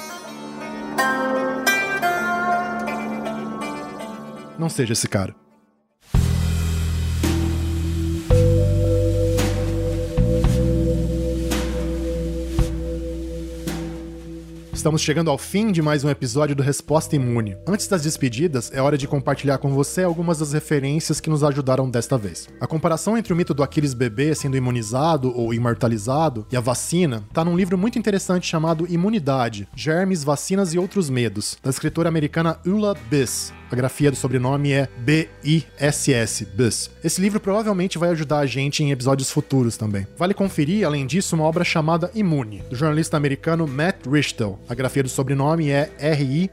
Não 4.57 4.69
seja 4.69 4.93
esse 4.93 5.07
cara. 5.07 5.40
Estamos 14.73 15.01
chegando 15.01 15.29
ao 15.29 15.37
fim 15.37 15.69
de 15.71 15.81
mais 15.81 16.03
um 16.03 16.09
episódio 16.09 16.55
do 16.55 16.63
Resposta 16.63 17.15
Imune. 17.15 17.57
Antes 17.67 17.87
das 17.87 18.03
despedidas, 18.03 18.71
é 18.73 18.81
hora 18.81 18.97
de 18.97 19.05
compartilhar 19.05 19.57
com 19.57 19.69
você 19.69 20.01
algumas 20.01 20.39
das 20.39 20.53
referências 20.53 21.19
que 21.19 21.29
nos 21.29 21.43
ajudaram 21.43 21.89
desta 21.89 22.17
vez. 22.17 22.47
A 22.59 22.65
comparação 22.65 23.17
entre 23.17 23.33
o 23.33 23.35
mito 23.35 23.53
do 23.53 23.63
Aquiles 23.63 23.93
bebê 23.93 24.33
sendo 24.33 24.55
imunizado 24.55 25.37
ou 25.37 25.53
imortalizado 25.53 26.47
e 26.51 26.55
a 26.55 26.61
vacina 26.61 27.23
está 27.27 27.43
num 27.43 27.55
livro 27.55 27.77
muito 27.77 27.99
interessante 27.99 28.47
chamado 28.47 28.87
Imunidade: 28.89 29.67
Germes, 29.75 30.23
Vacinas 30.23 30.73
e 30.73 30.79
Outros 30.79 31.09
Medos, 31.09 31.57
da 31.61 31.69
escritora 31.69 32.07
americana 32.07 32.57
Ulla 32.65 32.95
Biss. 33.09 33.53
A 33.71 33.75
grafia 33.75 34.11
do 34.11 34.17
sobrenome 34.17 34.73
é 34.73 34.89
B-I-S-S, 34.97 36.45
Biss. 36.45 36.91
Esse 37.01 37.21
livro 37.21 37.39
provavelmente 37.39 37.97
vai 37.97 38.09
ajudar 38.09 38.39
a 38.39 38.45
gente 38.45 38.83
em 38.83 38.91
episódios 38.91 39.31
futuros 39.31 39.77
também. 39.77 40.05
Vale 40.17 40.33
conferir, 40.33 40.85
além 40.85 41.07
disso, 41.07 41.37
uma 41.37 41.45
obra 41.45 41.63
chamada 41.63 42.11
Imune, 42.13 42.61
do 42.69 42.75
jornalista 42.75 43.15
americano 43.15 43.65
Matt 43.65 44.05
Richtel. 44.05 44.59
A 44.67 44.75
grafia 44.75 45.03
do 45.03 45.09
sobrenome 45.09 45.69
é 45.69 45.91
R-I-C-H-T-E-L. 45.99 46.51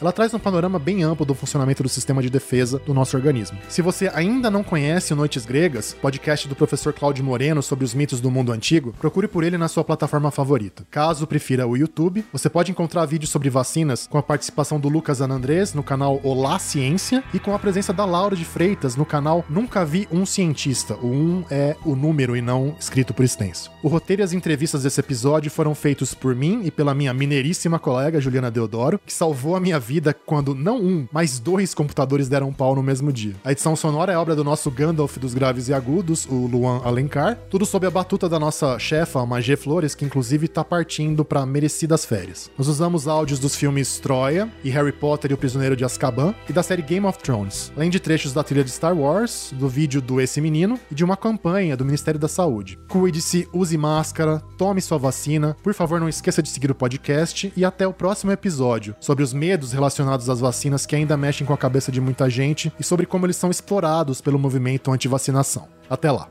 Ela 0.00 0.12
traz 0.12 0.32
um 0.32 0.38
panorama 0.38 0.78
bem 0.78 1.02
amplo 1.02 1.26
do 1.26 1.34
funcionamento 1.34 1.82
do 1.82 1.88
sistema 1.88 2.22
de 2.22 2.30
defesa 2.30 2.80
do 2.86 2.94
nosso 2.94 3.16
organismo. 3.16 3.58
Se 3.68 3.82
você 3.82 4.08
ainda 4.14 4.48
não 4.48 4.62
conhece 4.62 5.12
Noites 5.12 5.44
Gregas, 5.44 5.92
podcast 6.00 6.46
do 6.46 6.54
professor 6.54 6.92
Cláudio 6.92 7.24
Moreno 7.24 7.60
sobre 7.60 7.84
os 7.84 7.94
mitos 7.94 8.20
do 8.20 8.30
mundo 8.30 8.52
antigo, 8.52 8.94
procure 9.00 9.26
por 9.26 9.42
ele 9.42 9.58
na 9.58 9.66
sua 9.66 9.82
plataforma 9.82 10.30
favorita. 10.30 10.86
Caso 10.88 11.26
prefira 11.26 11.66
o 11.66 11.76
YouTube, 11.76 12.24
você 12.32 12.48
pode 12.48 12.70
encontrar 12.70 13.06
vídeos 13.06 13.32
sobre 13.32 13.50
vacinas 13.50 14.06
com 14.06 14.16
a 14.16 14.22
participação 14.22 14.78
do 14.78 14.88
Lucas 14.88 15.20
Anandrés 15.20 15.74
no 15.74 15.82
canal 15.82 16.20
Olá 16.22 16.60
Ciência 16.60 17.24
e 17.34 17.40
com 17.40 17.52
a 17.52 17.58
presença 17.58 17.92
da 17.92 18.04
Laura 18.04 18.36
de 18.36 18.44
Freitas 18.44 18.94
no 18.94 19.04
canal 19.04 19.44
Nunca 19.50 19.84
Vi 19.84 20.06
um 20.12 20.24
Cientista. 20.24 20.94
O 20.94 21.08
um 21.08 21.44
é 21.50 21.74
o 21.84 21.96
número 21.96 22.36
e 22.36 22.40
não 22.40 22.76
escrito 22.78 23.12
por 23.12 23.24
extenso. 23.24 23.68
O 23.82 23.88
roteiro 23.88 24.22
e 24.22 24.24
as 24.24 24.32
entrevistas 24.32 24.84
desse 24.84 25.00
episódio 25.00 25.50
foram 25.50 25.74
feitos 25.74 26.14
por 26.14 26.36
mim 26.36 26.60
e 26.62 26.70
pela 26.70 26.94
minha 26.94 27.12
mineiríssima 27.12 27.80
colega 27.80 28.20
Juliana 28.20 28.48
Deodoro, 28.48 29.00
que 29.04 29.12
salvou 29.12 29.56
a 29.56 29.60
minha 29.60 29.80
vida 29.80 29.87
quando 30.26 30.54
não 30.54 30.78
um, 30.78 31.08
mas 31.12 31.38
dois 31.38 31.74
computadores 31.74 32.28
deram 32.28 32.48
um 32.48 32.52
pau 32.52 32.74
no 32.74 32.82
mesmo 32.82 33.12
dia. 33.12 33.34
A 33.44 33.52
edição 33.52 33.74
sonora 33.74 34.12
é 34.12 34.18
obra 34.18 34.36
do 34.36 34.44
nosso 34.44 34.70
Gandalf 34.70 35.16
dos 35.18 35.34
Graves 35.34 35.68
e 35.68 35.74
Agudos, 35.74 36.26
o 36.26 36.46
Luan 36.46 36.80
Alencar, 36.84 37.38
tudo 37.50 37.64
sob 37.64 37.86
a 37.86 37.90
batuta 37.90 38.28
da 38.28 38.38
nossa 38.38 38.78
chefa, 38.78 39.20
a 39.20 39.26
Magê 39.26 39.56
Flores, 39.56 39.94
que 39.94 40.04
inclusive 40.04 40.48
tá 40.48 40.64
partindo 40.64 41.24
para 41.24 41.46
merecidas 41.46 42.04
férias. 42.04 42.50
Nós 42.56 42.68
usamos 42.68 43.08
áudios 43.08 43.38
dos 43.38 43.54
filmes 43.54 43.98
Troia 43.98 44.50
e 44.62 44.70
Harry 44.70 44.92
Potter 44.92 45.30
e 45.30 45.34
o 45.34 45.38
Prisioneiro 45.38 45.76
de 45.76 45.84
Azkaban 45.84 46.34
e 46.48 46.52
da 46.52 46.62
série 46.62 46.82
Game 46.82 47.06
of 47.06 47.18
Thrones, 47.18 47.72
além 47.76 47.90
de 47.90 48.00
trechos 48.00 48.32
da 48.32 48.42
trilha 48.42 48.64
de 48.64 48.70
Star 48.70 48.96
Wars, 48.96 49.52
do 49.56 49.68
vídeo 49.68 50.00
do 50.00 50.20
Esse 50.20 50.40
Menino 50.40 50.78
e 50.90 50.94
de 50.94 51.04
uma 51.04 51.16
campanha 51.16 51.76
do 51.76 51.84
Ministério 51.84 52.20
da 52.20 52.28
Saúde. 52.28 52.78
Cuide-se, 52.88 53.48
use 53.52 53.76
máscara, 53.76 54.42
tome 54.56 54.80
sua 54.80 54.98
vacina, 54.98 55.56
por 55.62 55.74
favor 55.74 56.00
não 56.00 56.08
esqueça 56.08 56.42
de 56.42 56.48
seguir 56.48 56.70
o 56.70 56.74
podcast 56.74 57.52
e 57.56 57.64
até 57.64 57.86
o 57.86 57.92
próximo 57.92 58.32
episódio 58.32 58.94
sobre 59.00 59.24
os 59.24 59.32
medos 59.32 59.72
relacionados 59.78 60.28
às 60.28 60.40
vacinas 60.40 60.84
que 60.84 60.96
ainda 60.96 61.16
mexem 61.16 61.46
com 61.46 61.54
a 61.54 61.58
cabeça 61.58 61.92
de 61.92 62.00
muita 62.00 62.28
gente 62.28 62.72
e 62.78 62.82
sobre 62.82 63.06
como 63.06 63.24
eles 63.24 63.36
são 63.36 63.50
explorados 63.50 64.20
pelo 64.20 64.38
movimento 64.38 64.90
anti-vacinação. 64.90 65.68
Até 65.88 66.10
lá! 66.10 66.28